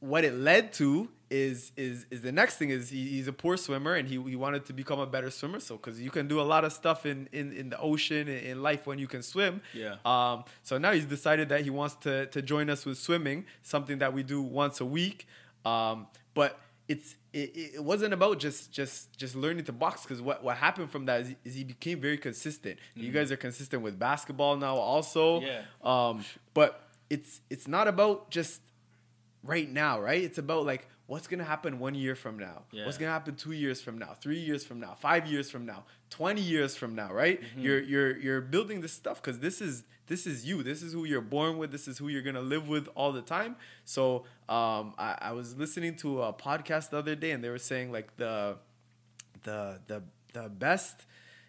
what 0.00 0.24
it 0.24 0.34
led 0.34 0.74
to 0.74 1.08
is 1.30 1.72
is 1.76 2.06
is 2.10 2.20
the 2.20 2.32
next 2.32 2.56
thing 2.56 2.70
is 2.70 2.90
he, 2.90 3.08
he's 3.08 3.28
a 3.28 3.32
poor 3.32 3.56
swimmer 3.56 3.94
and 3.94 4.08
he, 4.08 4.22
he 4.22 4.36
wanted 4.36 4.64
to 4.66 4.72
become 4.72 5.00
a 5.00 5.06
better 5.06 5.30
swimmer. 5.30 5.60
So 5.60 5.76
because 5.76 6.00
you 6.00 6.10
can 6.10 6.28
do 6.28 6.40
a 6.40 6.42
lot 6.42 6.64
of 6.64 6.72
stuff 6.72 7.06
in 7.06 7.28
in, 7.32 7.52
in 7.52 7.70
the 7.70 7.78
ocean 7.78 8.28
in 8.28 8.62
life 8.62 8.86
when 8.86 8.98
you 8.98 9.06
can 9.06 9.22
swim. 9.22 9.62
Yeah. 9.72 9.96
Um 10.04 10.44
so 10.62 10.78
now 10.78 10.92
he's 10.92 11.06
decided 11.06 11.48
that 11.48 11.62
he 11.62 11.70
wants 11.70 11.94
to 11.96 12.26
to 12.26 12.42
join 12.42 12.70
us 12.70 12.84
with 12.84 12.98
swimming 12.98 13.46
something 13.62 13.98
that 13.98 14.12
we 14.12 14.22
do 14.22 14.42
once 14.42 14.80
a 14.80 14.84
week. 14.84 15.26
Um 15.64 16.06
but 16.34 16.60
it's 16.86 17.16
it, 17.32 17.52
it 17.74 17.84
wasn't 17.84 18.12
about 18.12 18.38
just 18.38 18.70
just 18.70 19.16
just 19.16 19.34
learning 19.34 19.64
to 19.64 19.72
box 19.72 20.02
because 20.02 20.20
what, 20.20 20.44
what 20.44 20.58
happened 20.58 20.90
from 20.90 21.06
that 21.06 21.22
is 21.22 21.28
he, 21.28 21.36
is 21.44 21.54
he 21.54 21.64
became 21.64 22.00
very 22.00 22.18
consistent. 22.18 22.78
Mm-hmm. 22.78 23.06
you 23.06 23.12
guys 23.12 23.32
are 23.32 23.36
consistent 23.36 23.82
with 23.82 23.98
basketball 23.98 24.56
now 24.56 24.76
also. 24.76 25.40
Yeah. 25.40 25.62
Um 25.82 26.24
but 26.52 26.88
it's 27.10 27.40
it's 27.50 27.66
not 27.66 27.88
about 27.88 28.30
just 28.30 28.60
right 29.42 29.70
now, 29.70 30.00
right? 30.00 30.22
It's 30.22 30.38
about 30.38 30.64
like 30.64 30.88
what's 31.06 31.26
gonna 31.26 31.44
happen 31.44 31.78
one 31.78 31.94
year 31.94 32.14
from 32.14 32.38
now? 32.38 32.62
Yeah. 32.70 32.84
What's 32.86 32.98
gonna 32.98 33.12
happen 33.12 33.34
two 33.34 33.52
years 33.52 33.80
from 33.80 33.98
now? 33.98 34.14
Three 34.20 34.38
years 34.38 34.64
from 34.64 34.80
now? 34.80 34.94
Five 34.94 35.26
years 35.26 35.50
from 35.50 35.66
now? 35.66 35.84
Twenty 36.10 36.40
years 36.40 36.76
from 36.76 36.94
now? 36.94 37.12
Right? 37.12 37.40
Mm-hmm. 37.42 37.60
You're 37.60 37.82
you're 37.82 38.16
you're 38.18 38.40
building 38.40 38.80
this 38.80 38.92
stuff 38.92 39.22
because 39.22 39.40
this 39.40 39.60
is 39.60 39.84
this 40.06 40.26
is 40.26 40.44
you. 40.44 40.62
This 40.62 40.82
is 40.82 40.92
who 40.92 41.04
you're 41.04 41.20
born 41.20 41.58
with. 41.58 41.72
This 41.72 41.88
is 41.88 41.98
who 41.98 42.08
you're 42.08 42.22
gonna 42.22 42.40
live 42.40 42.68
with 42.68 42.88
all 42.94 43.12
the 43.12 43.22
time. 43.22 43.56
So 43.84 44.24
um, 44.48 44.94
I, 44.98 45.16
I 45.20 45.32
was 45.32 45.56
listening 45.56 45.96
to 45.96 46.22
a 46.22 46.32
podcast 46.32 46.90
the 46.90 46.98
other 46.98 47.14
day, 47.14 47.30
and 47.30 47.42
they 47.42 47.50
were 47.50 47.58
saying 47.58 47.92
like 47.92 48.16
the 48.16 48.56
the 49.42 49.80
the 49.86 50.02
the 50.32 50.48
best 50.48 51.06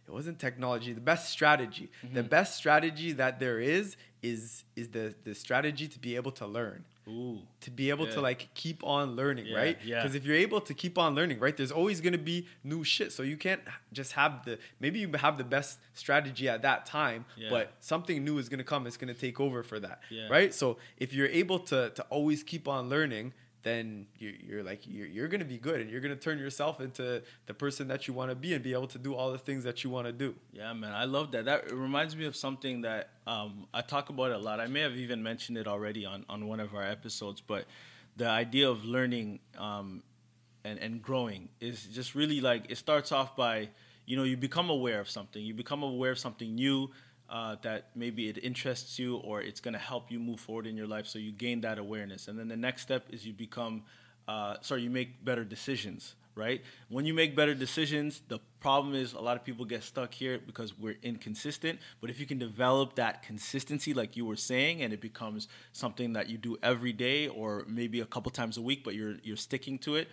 it 0.07 0.11
wasn't 0.11 0.37
technology 0.39 0.93
the 0.93 1.01
best 1.01 1.29
strategy 1.29 1.89
the 2.01 2.19
Mm-hmm. 2.21 2.29
best 2.29 2.55
strategy 2.55 3.11
that 3.13 3.39
there 3.39 3.59
is 3.59 3.97
is 4.21 4.63
is 4.75 4.89
the 4.89 5.13
the 5.23 5.33
strategy 5.35 5.87
to 5.87 5.99
be 5.99 6.15
able 6.15 6.31
to 6.31 6.45
learn 6.47 6.83
Ooh. 7.07 7.39
to 7.61 7.69
be 7.69 7.89
able 7.91 8.07
Yeah. 8.07 8.13
to 8.15 8.21
like 8.21 8.49
keep 8.55 8.83
on 8.83 9.15
learning 9.15 9.45
Yeah, 9.47 9.57
right 9.57 9.77
yeah. 9.83 10.01
because 10.01 10.15
if 10.15 10.25
you're 10.25 10.35
able 10.47 10.61
to 10.61 10.73
keep 10.73 10.97
on 10.97 11.13
learning 11.13 11.39
right 11.39 11.55
there's 11.55 11.71
always 11.71 12.01
going 12.01 12.13
to 12.13 12.25
be 12.33 12.47
new 12.63 12.83
shit 12.83 13.11
so 13.11 13.21
you 13.21 13.37
can't 13.37 13.61
just 13.93 14.13
have 14.13 14.43
the 14.45 14.57
maybe 14.79 14.97
you 14.99 15.11
have 15.27 15.37
the 15.37 15.43
best 15.43 15.77
strategy 15.93 16.49
at 16.49 16.61
that 16.63 16.85
time 16.87 17.25
Yeah. 17.37 17.49
but 17.51 17.73
something 17.79 18.23
new 18.23 18.37
is 18.39 18.49
going 18.49 18.57
to 18.57 18.63
come 18.63 18.87
it's 18.87 18.97
going 18.97 19.13
to 19.13 19.19
take 19.19 19.39
over 19.39 19.61
for 19.63 19.79
that 19.79 19.99
Yeah. 20.09 20.27
right 20.29 20.51
so 20.53 20.77
if 20.97 21.13
you're 21.13 21.27
able 21.43 21.59
to 21.71 21.91
to 21.91 22.03
always 22.09 22.41
keep 22.43 22.67
on 22.67 22.89
learning 22.89 23.33
then 23.65 24.05
you're, 24.19 24.33
you're 24.47 24.63
like 24.63 24.81
you're, 24.85 25.07
you're 25.07 25.27
going 25.27 25.39
to 25.39 25.45
be 25.45 25.57
good 25.57 25.81
and 25.81 25.89
you're 25.89 25.99
going 25.99 26.13
to 26.13 26.19
turn 26.19 26.37
yourself 26.37 26.79
into 26.79 27.23
the 27.47 27.53
person 27.53 27.87
that 27.87 28.07
you 28.07 28.13
want 28.13 28.29
to 28.29 28.35
be 28.35 28.53
and 28.53 28.63
be 28.63 28.73
able 28.73 28.85
to 28.85 28.99
do 28.99 29.15
all 29.15 29.31
the 29.31 29.39
things 29.39 29.63
that 29.63 29.83
you 29.83 29.89
want 29.89 30.05
to 30.05 30.13
do 30.13 30.35
Yeah, 30.53 30.71
man, 30.73 30.93
I 30.93 31.05
love 31.05 31.31
that. 31.31 31.45
That 31.45 31.73
reminds 31.73 32.15
me 32.15 32.25
of 32.25 32.35
something 32.35 32.81
that 32.81 33.09
um, 33.25 33.65
I 33.73 33.81
talk 33.81 34.09
about 34.09 34.31
a 34.31 34.37
lot. 34.37 34.59
I 34.59 34.67
may 34.67 34.81
have 34.81 34.95
even 34.95 35.23
mentioned 35.23 35.57
it 35.57 35.67
already 35.67 36.05
on, 36.05 36.25
on 36.29 36.47
one 36.47 36.59
of 36.59 36.75
our 36.75 36.83
episodes, 36.83 37.41
but 37.41 37.65
the 38.15 38.29
idea 38.29 38.69
of 38.69 38.85
learning 38.85 39.39
um, 39.57 40.03
and, 40.63 40.77
and 40.77 41.01
growing 41.01 41.49
is 41.59 41.85
just 41.85 42.13
really 42.13 42.41
like 42.41 42.69
it 42.69 42.77
starts 42.77 43.11
off 43.11 43.35
by, 43.35 43.69
you 44.05 44.15
know, 44.15 44.23
you 44.23 44.37
become 44.37 44.69
aware 44.69 44.99
of 44.99 45.09
something. 45.09 45.43
You 45.43 45.55
become 45.55 45.81
aware 45.81 46.11
of 46.11 46.19
something 46.19 46.53
new 46.53 46.91
uh, 47.29 47.55
that 47.61 47.89
maybe 47.95 48.29
it 48.29 48.37
interests 48.43 48.99
you 48.99 49.17
or 49.17 49.41
it's 49.41 49.59
going 49.59 49.73
to 49.73 49.79
help 49.79 50.11
you 50.11 50.19
move 50.19 50.39
forward 50.39 50.67
in 50.67 50.77
your 50.77 50.87
life. 50.87 51.07
So 51.07 51.19
you 51.19 51.31
gain 51.31 51.61
that 51.61 51.77
awareness. 51.77 52.27
And 52.27 52.37
then 52.37 52.47
the 52.47 52.57
next 52.57 52.81
step 52.83 53.05
is 53.09 53.25
you 53.25 53.33
become, 53.33 53.83
uh, 54.27 54.55
sorry, 54.61 54.81
you 54.81 54.89
make 54.89 55.23
better 55.23 55.43
decisions 55.43 56.15
right? 56.35 56.61
When 56.89 57.05
you 57.05 57.13
make 57.13 57.35
better 57.35 57.55
decisions, 57.55 58.21
the 58.27 58.39
problem 58.59 58.93
is 58.93 59.13
a 59.13 59.19
lot 59.19 59.37
of 59.37 59.43
people 59.43 59.65
get 59.65 59.83
stuck 59.83 60.13
here 60.13 60.37
because 60.37 60.77
we're 60.77 60.97
inconsistent. 61.01 61.79
But 62.01 62.09
if 62.09 62.19
you 62.19 62.25
can 62.25 62.37
develop 62.37 62.95
that 62.95 63.23
consistency, 63.23 63.93
like 63.93 64.17
you 64.17 64.25
were 64.25 64.35
saying, 64.35 64.81
and 64.81 64.93
it 64.93 65.01
becomes 65.01 65.47
something 65.71 66.13
that 66.13 66.29
you 66.29 66.37
do 66.37 66.57
every 66.61 66.91
day 66.91 67.27
or 67.29 67.63
maybe 67.67 68.01
a 68.01 68.05
couple 68.05 68.31
times 68.31 68.57
a 68.57 68.61
week, 68.61 68.83
but 68.83 68.95
you're 68.95 69.15
you're 69.23 69.37
sticking 69.37 69.77
to 69.79 69.95
it, 69.95 70.09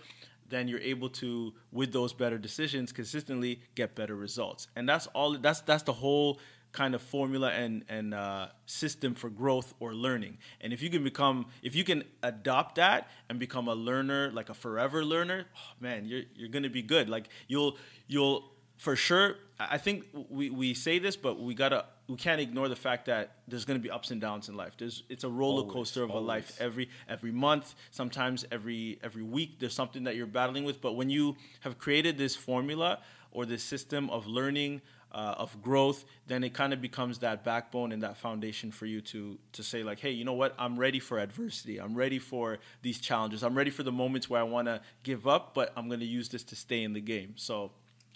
then 0.48 0.68
you're 0.68 0.80
able 0.80 1.08
to, 1.08 1.52
with 1.72 1.92
those 1.92 2.12
better 2.12 2.38
decisions, 2.38 2.92
consistently 2.92 3.60
get 3.74 3.94
better 3.94 4.14
results. 4.14 4.68
And 4.76 4.88
that's 4.88 5.08
all. 5.08 5.36
That's 5.36 5.60
that's 5.62 5.82
the 5.82 5.92
whole 5.92 6.38
kind 6.72 6.94
of 6.94 7.02
formula 7.02 7.50
and 7.50 7.84
and 7.88 8.14
uh, 8.14 8.48
system 8.66 9.14
for 9.14 9.30
growth 9.30 9.74
or 9.80 9.94
learning. 9.94 10.38
And 10.60 10.72
if 10.72 10.82
you 10.82 10.90
can 10.90 11.04
become, 11.04 11.46
if 11.62 11.74
you 11.74 11.84
can 11.84 12.04
adopt 12.22 12.76
that 12.76 13.08
and 13.28 13.38
become 13.38 13.68
a 13.68 13.74
learner, 13.74 14.30
like 14.32 14.48
a 14.48 14.54
forever 14.54 15.04
learner, 15.04 15.46
oh, 15.56 15.72
man, 15.80 16.04
you're 16.06 16.22
you're 16.34 16.48
gonna 16.48 16.70
be 16.70 16.82
good. 16.82 17.08
Like 17.08 17.28
you'll 17.48 17.76
you'll 18.06 18.44
for 18.78 18.96
sure. 18.96 19.36
I 19.60 19.78
think 19.78 20.04
we 20.28 20.50
we 20.50 20.74
say 20.74 20.98
this, 20.98 21.16
but 21.16 21.38
we 21.38 21.54
gotta 21.54 21.84
we 22.08 22.16
can't 22.16 22.40
ignore 22.40 22.68
the 22.68 22.76
fact 22.76 23.06
that 23.06 23.36
there's 23.46 23.64
gonna 23.64 23.78
be 23.78 23.90
ups 23.90 24.10
and 24.10 24.20
downs 24.20 24.48
in 24.48 24.56
life. 24.56 24.72
There's 24.76 25.04
it's 25.08 25.24
a 25.24 25.28
roller 25.28 25.62
Always, 25.62 25.72
coaster 25.72 26.02
of 26.02 26.10
a 26.10 26.18
life 26.18 26.56
every 26.60 26.88
every 27.08 27.32
month 27.32 27.74
sometimes 27.90 28.44
every 28.50 28.98
every 29.02 29.22
week 29.22 29.58
there's 29.60 29.74
something 29.74 30.04
that 30.04 30.16
you're 30.16 30.26
battling 30.26 30.64
with 30.64 30.80
but 30.80 30.92
when 30.94 31.10
you 31.10 31.36
have 31.60 31.78
created 31.78 32.18
this 32.18 32.34
formula 32.34 32.98
or 33.30 33.46
this 33.46 33.62
system 33.62 34.10
of 34.10 34.26
learning 34.26 34.80
uh, 35.12 35.34
of 35.38 35.60
growth 35.62 36.04
then 36.26 36.42
it 36.42 36.54
kind 36.54 36.72
of 36.72 36.80
becomes 36.80 37.18
that 37.18 37.44
backbone 37.44 37.92
and 37.92 38.02
that 38.02 38.16
foundation 38.16 38.70
for 38.70 38.86
you 38.86 39.00
to 39.00 39.38
to 39.52 39.62
say 39.62 39.82
like 39.82 40.00
hey 40.00 40.10
you 40.10 40.24
know 40.24 40.32
what 40.32 40.54
i'm 40.58 40.78
ready 40.78 40.98
for 40.98 41.18
adversity 41.18 41.78
i'm 41.78 41.94
ready 41.94 42.18
for 42.18 42.58
these 42.80 42.98
challenges 42.98 43.42
i'm 43.42 43.54
ready 43.54 43.70
for 43.70 43.82
the 43.82 43.92
moments 43.92 44.30
where 44.30 44.40
i 44.40 44.44
want 44.44 44.66
to 44.66 44.80
give 45.02 45.26
up 45.26 45.54
but 45.54 45.72
i'm 45.76 45.88
going 45.88 46.00
to 46.00 46.06
use 46.06 46.28
this 46.30 46.42
to 46.42 46.56
stay 46.56 46.82
in 46.82 46.92
the 46.92 47.00
game 47.00 47.34
so 47.36 47.70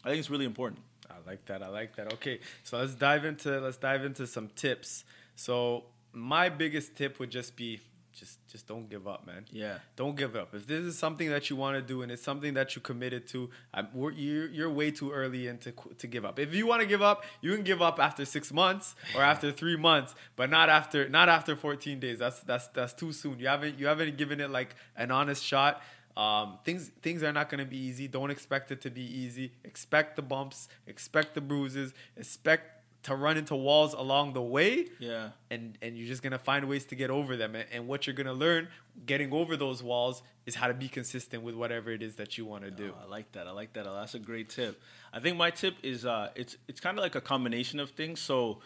i 0.05 0.09
think 0.09 0.19
it's 0.19 0.31
really 0.31 0.47
important 0.47 0.81
I 1.09 1.29
like 1.29 1.45
that. 1.47 1.63
I 1.63 1.69
like 1.69 1.97
that. 1.97 2.13
Okay, 2.15 2.41
so 2.63 2.79
let's 2.79 2.95
dive 2.95 3.25
into 3.25 3.61
let's 3.61 3.77
dive 3.77 4.05
into 4.05 4.27
some 4.27 4.49
tips. 4.57 5.05
So 5.35 5.85
my 6.13 6.49
biggest 6.49 6.97
tip 6.97 7.19
would 7.19 7.31
just 7.31 7.57
be 7.57 7.81
just 8.19 8.39
just 8.49 8.67
don't 8.67 8.89
give 8.89 9.07
up, 9.07 9.27
man. 9.27 9.45
Yeah. 9.51 9.79
Don't 9.95 10.17
give 10.17 10.35
up. 10.37 10.55
If 10.55 10.67
this 10.67 10.81
is 10.81 10.99
something 10.99 11.29
that 11.31 11.51
you 11.51 11.57
want 11.57 11.77
to 11.77 11.83
do 11.83 12.03
and 12.03 12.11
it's 12.11 12.23
something 12.23 12.55
that 12.55 12.75
you 12.75 12.81
committed 12.81 13.27
to, 13.29 13.51
I'm, 13.75 13.89
we're, 13.93 14.13
you're 14.13 14.49
you're 14.49 14.71
way 14.71 14.91
too 14.91 15.13
early 15.13 15.47
into 15.47 15.73
to 15.99 16.07
give 16.07 16.25
up. 16.25 16.39
If 16.39 16.55
you 16.55 16.67
want 16.67 16.81
to 16.81 16.87
give 16.87 17.03
up, 17.03 17.25
you 17.41 17.55
can 17.55 17.63
give 17.63 17.83
up 17.83 18.01
after 18.01 18.25
six 18.25 18.53
months 18.53 18.95
or 19.15 19.23
after 19.23 19.53
three 19.53 19.77
months, 19.77 20.15
but 20.35 20.51
not 20.51 20.69
after 20.69 21.09
not 21.09 21.29
after 21.29 21.55
14 21.55 22.01
days. 22.01 22.19
That's 22.19 22.41
that's 22.41 22.69
that's 22.69 22.95
too 22.95 23.13
soon. 23.13 23.39
You 23.39 23.49
haven't 23.49 23.79
you 23.79 23.87
haven't 23.87 24.17
given 24.17 24.41
it 24.41 24.51
like 24.51 24.75
an 24.97 25.11
honest 25.11 25.45
shot. 25.45 25.83
Um, 26.17 26.59
things 26.65 26.91
things 27.03 27.23
are 27.23 27.33
not 27.33 27.51
going 27.51 27.63
to 27.63 27.69
be 27.71 27.77
easy. 27.77 28.09
Don't 28.09 28.31
expect 28.31 28.71
it 28.71 28.81
to 28.83 28.91
be 28.91 29.03
easy. 29.03 29.53
Expect 29.65 30.17
the 30.17 30.23
bumps. 30.23 30.69
Expect 30.87 31.35
the 31.35 31.43
bruises. 31.43 31.93
Expect 32.17 32.76
to 33.05 33.15
run 33.15 33.37
into 33.37 33.55
walls 33.55 33.93
along 33.95 34.33
the 34.33 34.43
way. 34.43 34.87
yeah 34.99 35.31
And 35.51 35.79
and 35.81 35.97
you're 35.97 36.09
just 36.09 36.23
gonna 36.23 36.39
find 36.39 36.69
ways 36.69 36.85
to 36.87 36.95
get 36.97 37.11
over 37.11 37.37
them. 37.37 37.55
And, 37.55 37.67
and 37.73 37.89
what 37.89 38.07
you're 38.07 38.17
gonna 38.17 38.33
learn 38.33 38.69
getting 39.05 39.33
over 39.33 39.57
those 39.57 39.83
walls 39.83 40.23
is 40.47 40.55
how 40.55 40.69
to 40.69 40.75
be 40.75 40.89
consistent 40.89 41.43
with 41.43 41.55
whatever 41.55 41.91
it 41.91 42.03
is 42.03 42.17
that 42.17 42.39
you 42.39 42.45
want 42.45 42.65
to 42.65 42.71
do. 42.71 42.93
Oh, 42.97 43.05
I 43.05 43.09
like 43.09 43.33
that. 43.33 43.47
I 43.47 43.51
like 43.51 43.73
that. 43.75 43.85
That's 43.85 44.15
a 44.15 44.19
great 44.19 44.49
tip. 44.49 44.81
I 45.13 45.21
think 45.21 45.37
my 45.37 45.51
tip 45.51 45.75
is 45.83 46.05
uh, 46.07 46.31
it's 46.35 46.57
it's 46.69 46.81
kind 46.81 46.99
of 46.99 47.03
like 47.03 47.15
a 47.15 47.21
combination 47.21 47.79
of 47.81 47.91
things. 47.91 48.21
So, 48.21 48.61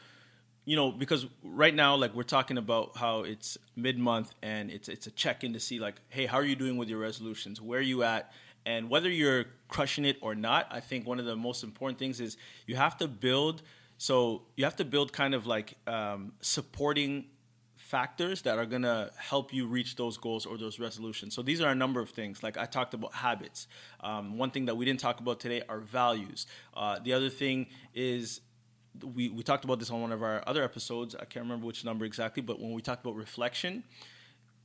you 0.65 0.77
know, 0.77 0.91
because 0.93 1.27
right 1.43 1.75
now, 1.75 1.97
like 1.97 2.15
we're 2.15 2.23
talking 2.23 2.59
about 2.59 2.97
how 2.97 3.23
it's 3.23 3.59
mid 3.77 3.99
month 3.99 4.35
and 4.43 4.71
it's 4.71 4.89
it's 4.89 5.07
a 5.07 5.11
check 5.11 5.45
in 5.45 5.53
to 5.53 5.61
see 5.61 5.79
like, 5.79 5.97
hey, 6.09 6.27
how 6.27 6.39
are 6.39 6.45
you 6.45 6.57
doing 6.57 6.77
with 6.77 6.89
your 6.89 6.99
resolutions? 6.99 7.61
Where 7.61 7.79
are 7.79 7.83
you 7.83 8.03
at? 8.05 8.33
And 8.67 8.91
whether 8.91 9.09
you're 9.09 9.47
crushing 9.69 10.05
it 10.05 10.19
or 10.21 10.35
not, 10.35 10.67
I 10.71 10.81
think 10.81 11.07
one 11.07 11.19
of 11.19 11.25
the 11.25 11.37
most 11.37 11.65
important 11.65 11.99
things 11.99 12.21
is 12.21 12.37
you 12.67 12.77
have 12.77 12.97
to 12.99 13.09
build. 13.09 13.63
So 14.01 14.45
you 14.57 14.65
have 14.65 14.77
to 14.77 14.85
build 14.87 15.13
kind 15.13 15.35
of 15.35 15.47
like 15.47 15.75
um, 15.87 16.33
supporting 16.41 17.27
factors 17.77 18.41
that 18.43 18.57
are 18.57 18.65
going 18.65 18.81
to 18.81 19.11
help 19.19 19.53
you 19.53 19.67
reach 19.67 19.97
those 19.97 20.17
goals 20.17 20.47
or 20.47 20.57
those 20.57 20.81
resolutions. 20.81 21.35
So 21.35 21.43
these 21.43 21.61
are 21.61 21.71
a 21.71 21.75
number 21.75 22.01
of 22.01 22.09
things. 22.09 22.43
Like 22.43 22.57
I 22.57 22.65
talked 22.65 22.95
about 22.95 23.13
habits. 23.13 23.67
Um, 24.03 24.39
one 24.39 24.53
thing 24.53 24.65
that 24.65 24.75
we 24.75 24.87
didn't 24.87 25.01
talk 25.01 25.21
about 25.21 25.39
today 25.39 25.61
are 25.69 25.81
values. 25.81 26.47
Uh, 26.73 26.99
the 26.99 27.13
other 27.13 27.29
thing 27.29 27.67
is 27.95 28.41
we, 29.05 29.29
we 29.29 29.43
talked 29.43 29.67
about 29.67 29.79
this 29.79 29.91
on 29.91 30.01
one 30.01 30.13
of 30.13 30.23
our 30.23 30.43
other 30.47 30.65
episodes. 30.65 31.15
I 31.15 31.27
can't 31.27 31.45
remember 31.45 31.67
which 31.67 31.85
number 31.85 32.07
exactly, 32.07 32.43
but 32.43 32.59
when 32.59 32.73
we 32.73 32.81
talked 32.81 33.05
about 33.05 33.17
reflection, 33.17 33.85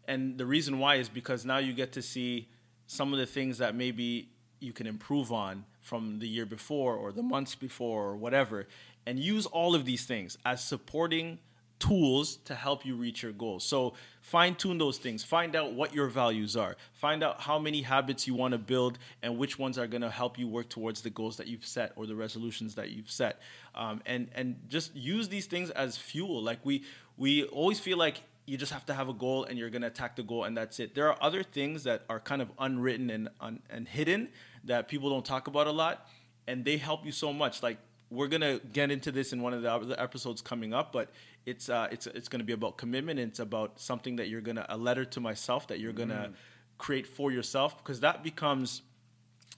and 0.07 0.37
the 0.37 0.45
reason 0.45 0.79
why 0.79 0.95
is 0.95 1.09
because 1.09 1.43
now 1.43 1.57
you 1.57 1.73
get 1.73 1.91
to 1.91 2.01
see 2.01 2.47
some 2.87 3.11
of 3.11 3.19
the 3.19 3.25
things 3.25 3.57
that 3.57 3.75
maybe 3.75 4.29
you 4.65 4.73
can 4.73 4.87
improve 4.87 5.31
on 5.31 5.65
from 5.79 6.19
the 6.19 6.27
year 6.27 6.45
before 6.45 6.95
or 6.95 7.11
the 7.11 7.23
months 7.23 7.55
before 7.55 8.03
or 8.03 8.15
whatever 8.15 8.67
and 9.05 9.19
use 9.19 9.45
all 9.45 9.75
of 9.75 9.85
these 9.85 10.05
things 10.05 10.37
as 10.45 10.63
supporting 10.63 11.37
tools 11.77 12.37
to 12.37 12.55
help 12.55 12.85
you 12.85 12.95
reach 12.95 13.21
your 13.21 13.31
goals. 13.31 13.63
So 13.63 13.93
fine 14.21 14.55
tune 14.55 14.77
those 14.77 14.97
things. 14.97 15.23
Find 15.23 15.55
out 15.55 15.73
what 15.73 15.93
your 15.93 16.07
values 16.07 16.55
are. 16.55 16.77
Find 16.93 17.23
out 17.23 17.41
how 17.41 17.59
many 17.59 17.81
habits 17.81 18.27
you 18.27 18.33
want 18.33 18.53
to 18.53 18.57
build 18.57 18.97
and 19.21 19.37
which 19.37 19.59
ones 19.59 19.77
are 19.77 19.87
going 19.87 20.01
to 20.01 20.09
help 20.09 20.39
you 20.39 20.47
work 20.47 20.69
towards 20.69 21.01
the 21.01 21.09
goals 21.09 21.37
that 21.37 21.47
you've 21.47 21.65
set 21.65 21.91
or 21.95 22.05
the 22.05 22.15
resolutions 22.15 22.75
that 22.75 22.91
you've 22.91 23.11
set. 23.11 23.41
Um, 23.75 24.01
and 24.05 24.29
and 24.33 24.55
just 24.69 24.95
use 24.95 25.27
these 25.29 25.45
things 25.47 25.69
as 25.71 25.97
fuel. 25.97 26.41
Like 26.41 26.59
we 26.63 26.83
we 27.17 27.43
always 27.43 27.79
feel 27.79 27.97
like 27.97 28.21
you 28.45 28.57
just 28.57 28.71
have 28.71 28.85
to 28.85 28.93
have 28.93 29.09
a 29.09 29.13
goal 29.13 29.43
and 29.43 29.57
you're 29.57 29.71
going 29.71 29.81
to 29.81 29.87
attack 29.87 30.15
the 30.15 30.23
goal 30.23 30.43
and 30.43 30.55
that's 30.55 30.79
it. 30.79 30.95
There 30.95 31.07
are 31.09 31.17
other 31.21 31.43
things 31.43 31.83
that 31.83 32.03
are 32.09 32.19
kind 32.19 32.41
of 32.41 32.51
unwritten 32.59 33.09
and 33.09 33.29
un, 33.41 33.59
and 33.69 33.87
hidden 33.87 34.29
that 34.65 34.87
people 34.87 35.09
don't 35.09 35.25
talk 35.25 35.47
about 35.47 35.67
a 35.67 35.71
lot 35.71 36.07
and 36.47 36.65
they 36.65 36.77
help 36.77 37.05
you 37.05 37.11
so 37.11 37.31
much. 37.33 37.61
Like 37.63 37.77
we're 38.09 38.27
going 38.27 38.41
to 38.41 38.61
get 38.71 38.91
into 38.91 39.11
this 39.11 39.33
in 39.33 39.41
one 39.41 39.53
of 39.53 39.61
the 39.61 39.71
other 39.71 39.95
episodes 39.99 40.41
coming 40.41 40.73
up, 40.73 40.91
but 40.91 41.09
it's 41.45 41.69
uh 41.69 41.87
it's 41.91 42.07
it's 42.07 42.27
going 42.27 42.39
to 42.39 42.45
be 42.45 42.53
about 42.53 42.75
commitment 42.77 43.19
and 43.19 43.29
it's 43.29 43.39
about 43.39 43.79
something 43.79 44.15
that 44.15 44.27
you're 44.29 44.41
going 44.41 44.55
to 44.55 44.65
a 44.73 44.77
letter 44.77 45.05
to 45.05 45.19
myself 45.19 45.67
that 45.67 45.79
you're 45.79 45.93
going 45.93 46.09
to 46.09 46.31
create 46.79 47.05
for 47.07 47.31
yourself 47.31 47.77
because 47.77 47.99
that 48.01 48.23
becomes 48.23 48.81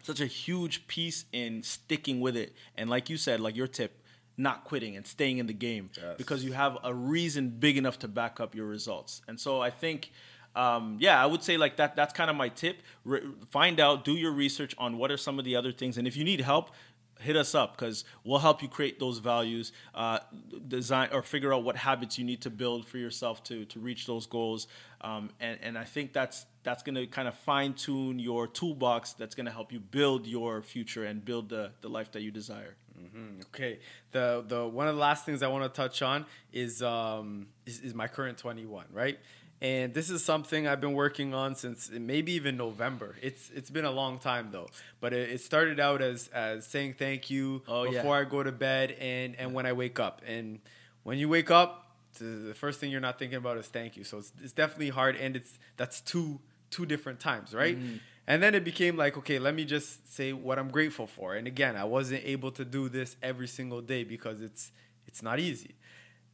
such 0.04 0.20
a 0.22 0.26
huge 0.26 0.88
piece 0.88 1.26
in 1.32 1.64
sticking 1.64 2.20
with 2.20 2.36
it. 2.38 2.54
And 2.76 2.90
like 2.90 3.10
you 3.10 3.18
said, 3.18 3.40
like 3.40 3.56
your 3.56 3.68
tip, 3.68 4.02
not 4.38 4.64
quitting 4.66 4.96
and 4.96 5.06
staying 5.08 5.38
in 5.40 5.48
the 5.48 5.54
game 5.54 5.90
Yes. 5.98 6.16
because 6.18 6.44
you 6.44 6.54
have 6.54 6.78
a 6.84 6.94
reason 6.94 7.50
big 7.50 7.76
enough 7.78 7.98
to 8.00 8.08
back 8.08 8.40
up 8.40 8.54
your 8.54 8.68
results. 8.68 9.22
And 9.28 9.40
so 9.40 9.62
I 9.62 9.70
think, 9.70 10.12
um, 10.58 10.98
yeah, 11.00 11.22
I 11.22 11.26
would 11.26 11.44
say 11.44 11.56
like 11.58 11.78
that. 11.78 11.96
That's 11.96 12.14
kind 12.14 12.30
of 12.30 12.36
my 12.36 12.50
tip. 12.50 12.78
Re- 13.06 13.22
find 13.52 13.80
out, 13.80 14.04
do 14.04 14.14
your 14.14 14.32
research 14.32 14.74
on 14.78 14.98
what 14.98 15.12
are 15.12 15.18
some 15.18 15.40
of 15.40 15.46
the 15.46 15.56
other 15.56 15.72
things, 15.72 15.98
and 15.98 16.08
if 16.08 16.18
you 16.18 16.24
need 16.24 16.42
help. 16.42 16.72
hit 17.20 17.36
us 17.36 17.56
up 17.56 17.76
because 17.76 18.06
we'll 18.24 18.38
help 18.40 18.62
you 18.62 18.68
create 18.68 19.00
those 19.00 19.18
values, 19.18 19.72
uh, 19.96 20.20
design 20.68 21.10
or 21.12 21.24
figure 21.24 21.52
out 21.54 21.64
what 21.64 21.76
habits 21.76 22.18
you 22.20 22.24
need 22.24 22.42
to 22.42 22.50
build 22.50 22.86
for 22.88 23.00
yourself 23.00 23.44
to 23.44 23.66
to 23.66 23.80
reach 23.80 24.06
those 24.06 24.26
goals. 24.28 24.68
Um, 25.02 25.32
and 25.40 25.58
and 25.64 25.78
I 25.78 25.84
think 25.84 26.14
that's 26.14 26.46
that's 26.64 26.84
going 26.84 26.96
to 26.96 27.08
kind 27.08 27.28
of 27.28 27.36
fine 27.36 27.74
tune 27.74 28.20
your 28.20 28.46
toolbox. 28.48 29.14
That's 29.14 29.36
going 29.36 29.48
to 29.48 29.52
help 29.52 29.72
you 29.72 29.80
build 29.80 30.28
your 30.28 30.62
future 30.62 31.04
and 31.06 31.24
build 31.24 31.50
the 31.50 31.72
the 31.82 31.90
life 31.90 32.12
that 32.12 32.22
you 32.22 32.32
desire. 32.32 32.76
Mm-hmm. 33.02 33.42
Okay. 33.50 33.80
The 34.12 34.44
the 34.48 34.68
one 34.68 34.88
of 34.88 34.96
the 34.96 35.02
last 35.02 35.26
things 35.26 35.42
I 35.42 35.48
want 35.48 35.64
to 35.64 35.82
touch 35.82 36.02
on 36.02 36.26
is 36.54 36.82
um 36.82 37.48
is, 37.66 37.80
is 37.80 37.94
my 37.94 38.08
current 38.08 38.38
21, 38.38 38.86
right? 38.92 39.18
And 39.62 39.94
this 39.94 40.10
is 40.10 40.24
something 40.24 40.68
I've 40.68 40.82
been 40.82 40.94
working 40.94 41.34
on 41.34 41.56
since 41.56 41.90
maybe 41.90 42.34
even 42.34 42.58
November. 42.58 43.16
It's 43.22 43.50
it's 43.56 43.72
been 43.72 43.86
a 43.86 43.92
long 43.92 44.20
time 44.20 44.50
though, 44.52 44.68
but 45.00 45.14
it, 45.14 45.32
it 45.32 45.42
started 45.42 45.80
out 45.80 46.02
as 46.02 46.28
as 46.30 46.68
saying 46.68 46.96
thank 47.00 47.30
you 47.30 47.64
oh, 47.68 47.90
before 47.90 48.16
yeah. 48.16 48.22
I 48.22 48.24
go 48.26 48.44
to 48.44 48.52
bed 48.52 48.92
and 49.00 49.36
and 49.36 49.54
when 49.54 49.66
I 49.66 49.74
wake 49.74 50.00
up. 50.00 50.22
And 50.28 50.60
when 51.04 51.18
you 51.18 51.28
wake 51.28 51.50
up, 51.50 51.96
the 52.20 52.54
first 52.54 52.80
thing 52.80 52.92
you're 52.92 53.02
not 53.02 53.18
thinking 53.18 53.38
about 53.38 53.58
is 53.58 53.68
thank 53.68 53.98
you. 53.98 54.04
So 54.04 54.20
it's 54.20 54.32
it's 54.44 54.54
definitely 54.54 54.90
hard, 54.90 55.16
and 55.16 55.36
it's 55.36 55.58
that's 55.76 56.02
two 56.02 56.40
two 56.70 56.86
different 56.86 57.20
times, 57.20 57.56
right? 57.56 57.80
Mm-hmm. 57.80 57.98
And 58.30 58.44
then 58.44 58.54
it 58.54 58.66
became 58.66 58.98
like, 58.98 59.18
okay, 59.18 59.40
let 59.40 59.56
me 59.56 59.64
just 59.64 60.14
say 60.14 60.34
what 60.34 60.60
I'm 60.60 60.70
grateful 60.70 61.08
for. 61.08 61.36
And 61.36 61.48
again, 61.48 61.78
I 61.78 61.86
wasn't 61.86 62.26
able 62.26 62.52
to 62.52 62.66
do 62.66 62.90
this 62.90 63.16
every 63.24 63.48
single 63.48 63.82
day 63.82 64.04
because 64.04 64.42
it's 64.42 64.72
it's 65.08 65.24
not 65.24 65.40
easy. 65.40 65.76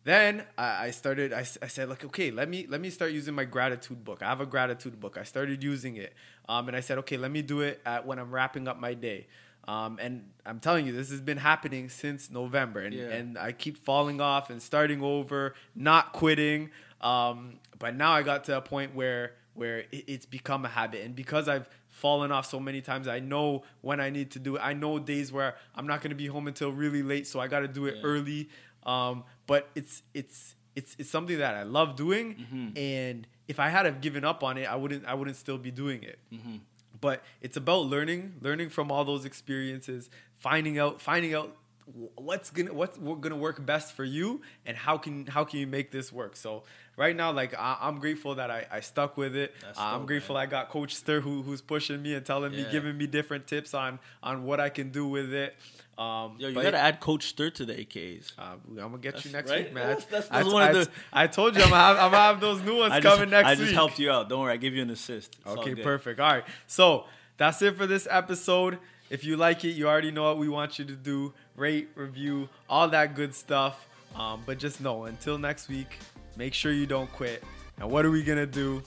Then 0.04 0.44
I, 0.58 0.86
I 0.86 0.92
started. 0.92 1.32
I, 1.34 1.46
I 1.62 1.68
said 1.68 1.90
like, 1.90 2.04
okay, 2.06 2.32
let 2.32 2.50
me 2.50 2.66
let 2.70 2.82
me 2.82 2.90
start 2.90 3.12
using 3.12 3.34
my 3.34 3.46
gratitude 3.46 4.04
book. 4.04 4.22
I 4.22 4.28
have 4.28 4.42
a 4.42 4.46
gratitude 4.46 5.00
book. 5.00 5.18
I 5.18 5.24
started 5.24 5.64
using 5.64 5.96
it, 5.96 6.14
um, 6.50 6.68
and 6.68 6.76
I 6.76 6.82
said, 6.82 6.98
okay, 7.00 7.18
let 7.18 7.32
me 7.32 7.42
do 7.42 7.62
it 7.62 7.82
at 7.86 8.06
when 8.06 8.20
I'm 8.20 8.32
wrapping 8.32 8.68
up 8.68 8.80
my 8.80 8.94
day. 8.94 9.28
Um, 9.66 9.98
and 10.02 10.30
I'm 10.46 10.60
telling 10.60 10.86
you, 10.86 10.92
this 10.92 11.10
has 11.10 11.22
been 11.22 11.38
happening 11.38 11.88
since 11.88 12.30
November, 12.30 12.82
and, 12.82 12.94
yeah. 12.94 13.08
and 13.08 13.38
I 13.38 13.54
keep 13.54 13.78
falling 13.78 14.20
off 14.20 14.50
and 14.50 14.62
starting 14.62 15.02
over, 15.02 15.56
not 15.74 16.12
quitting. 16.12 16.70
Um, 17.00 17.60
but 17.80 17.96
now 17.96 18.12
I 18.12 18.24
got 18.24 18.44
to 18.46 18.58
a 18.58 18.62
point 18.62 18.94
where 18.94 19.34
where 19.54 19.80
it, 19.80 20.04
it's 20.08 20.26
become 20.26 20.66
a 20.66 20.70
habit, 20.70 21.06
and 21.06 21.16
because 21.16 21.48
I've 21.48 21.70
fallen 21.88 22.30
off 22.32 22.46
so 22.46 22.60
many 22.60 22.82
times, 22.82 23.08
I 23.08 23.20
know 23.20 23.64
when 23.80 24.02
I 24.02 24.10
need 24.10 24.32
to 24.32 24.40
do 24.40 24.58
it. 24.58 24.62
I 24.62 24.74
know 24.74 25.00
days 25.00 25.32
where 25.32 25.56
I'm 25.76 25.88
not 25.88 26.02
gonna 26.02 26.16
be 26.16 26.28
home 26.28 26.48
until 26.48 26.74
really 26.74 27.04
late, 27.04 27.26
so 27.26 27.40
I 27.40 27.48
got 27.48 27.60
to 27.60 27.70
do 27.70 27.86
it 27.86 27.96
yeah. 27.98 28.04
early. 28.04 28.50
Um, 28.86 29.24
but 29.48 29.70
it's 29.76 30.04
it's 30.14 30.56
it's 30.76 30.96
it's 31.00 31.10
something 31.10 31.38
that 31.38 31.56
I 31.56 31.64
love 31.64 31.96
doing, 31.96 32.36
mm-hmm. 32.36 32.78
and 32.78 33.28
if 33.48 33.60
I 33.60 33.70
had 33.70 33.86
have 33.86 34.02
given 34.02 34.24
up 34.24 34.44
on 34.44 34.58
it, 34.58 34.66
I 34.66 34.76
wouldn't 34.76 35.06
I 35.06 35.14
wouldn't 35.14 35.38
still 35.38 35.58
be 35.58 35.72
doing 35.72 36.04
it. 36.04 36.20
Mm-hmm. 36.34 36.58
But 37.02 37.24
it's 37.42 37.58
about 37.58 37.86
learning, 37.88 38.36
learning 38.42 38.70
from 38.70 38.92
all 38.92 39.04
those 39.04 39.26
experiences, 39.26 40.10
finding 40.38 40.80
out 40.80 41.02
finding 41.02 41.34
out 41.34 41.56
what's 41.86 42.50
gonna 42.50 42.74
what's 42.74 42.98
gonna 42.98 43.36
work 43.36 43.64
best 43.66 43.94
for 43.94 44.04
you, 44.04 44.42
and 44.66 44.78
how 44.78 44.98
can 44.98 45.26
how 45.26 45.44
can 45.44 45.60
you 45.60 45.68
make 45.68 45.92
this 45.92 46.12
work. 46.12 46.36
So 46.36 46.64
right 46.96 47.16
now, 47.16 47.32
like 47.32 47.54
I, 47.58 47.78
am 47.82 48.00
grateful 48.00 48.36
that 48.36 48.50
I, 48.50 48.66
I 48.72 48.80
stuck 48.80 49.18
with 49.18 49.36
it. 49.36 49.54
Uh, 49.64 49.74
I'm 49.78 50.06
grateful 50.06 50.36
man. 50.36 50.44
I 50.44 50.46
got 50.48 50.70
Coach 50.70 50.96
Stir 50.96 51.22
who 51.22 51.42
who's 51.42 51.62
pushing 51.62 52.02
me 52.02 52.14
and 52.14 52.26
telling 52.26 52.54
yeah. 52.54 52.64
me, 52.64 52.72
giving 52.72 52.98
me 52.98 53.08
different 53.08 53.48
tips 53.48 53.74
on 53.74 54.00
on 54.22 54.44
what 54.44 54.60
I 54.60 54.70
can 54.70 54.90
do 54.90 55.08
with 55.08 55.34
it. 55.34 55.56
Um, 55.98 56.38
Yo, 56.40 56.48
you 56.48 56.56
gotta 56.56 56.78
add 56.78 57.00
Coach 57.00 57.28
Stir 57.28 57.52
to 57.52 57.66
the 57.66 57.74
AKAs. 57.74 58.32
Uh, 58.38 58.56
I'm 58.68 58.76
gonna 58.76 58.98
get 58.98 59.14
that's 59.14 59.26
you 59.26 59.32
next 59.32 59.52
right? 59.52 59.66
week, 59.66 59.74
man. 59.74 59.90
That's, 59.90 60.06
that's, 60.06 60.28
that's 60.30 60.48
I, 60.48 60.52
one 60.52 60.64
I, 60.64 60.70
of 60.70 60.76
the. 60.86 60.92
I 61.12 61.28
told 61.28 61.56
you 61.56 61.62
I'm 61.62 61.70
gonna 61.70 61.82
have, 61.82 61.98
I'm 61.98 62.12
gonna 62.12 62.24
have 62.24 62.42
those 62.42 62.62
new 62.64 62.78
ones 62.78 62.94
just, 63.02 63.04
coming 63.04 63.30
next 63.30 63.46
week. 63.46 63.52
I 63.52 63.56
just 63.56 63.68
week. 63.68 63.76
helped 63.76 64.00
you 64.00 64.10
out. 64.10 64.30
Don't 64.30 64.42
worry, 64.42 64.54
I 64.54 64.58
give 64.58 64.74
you 64.74 64.82
an 64.82 64.90
assist. 64.90 65.38
It's 65.46 65.56
okay, 65.58 65.76
perfect. 65.76 66.20
All 66.20 66.32
right, 66.32 66.46
so 66.66 67.06
that's 67.38 67.62
it 67.62 67.76
for 67.76 67.86
this 67.86 68.08
episode. 68.10 68.80
If 69.10 69.24
you 69.24 69.38
like 69.38 69.64
it, 69.66 69.72
you 69.72 69.88
already 69.88 70.12
know 70.12 70.24
what 70.24 70.38
we 70.38 70.50
want 70.50 70.80
you 70.80 70.86
to 70.86 70.96
do: 70.96 71.34
rate, 71.56 71.90
review, 71.96 72.50
all 72.70 72.88
that 72.90 73.16
good 73.16 73.36
stuff. 73.36 73.88
Um, 74.16 74.44
but 74.46 74.60
just 74.60 74.82
know, 74.82 75.06
until 75.06 75.38
next 75.38 75.70
week, 75.70 75.98
make 76.38 76.54
sure 76.54 76.72
you 76.72 76.86
don't 76.86 77.12
quit. 77.14 77.44
And 77.80 77.90
what 77.90 78.06
are 78.06 78.12
we 78.12 78.24
gonna 78.24 78.46
do? 78.46 78.84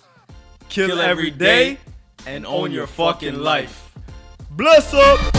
Kill, 0.68 0.88
Kill 0.88 1.00
every 1.00 1.30
day, 1.30 1.74
day 1.74 1.80
and 2.26 2.46
own 2.46 2.72
your 2.72 2.86
fucking 2.86 3.36
life. 3.36 3.94
Bless 4.50 4.94
up. 4.94 5.35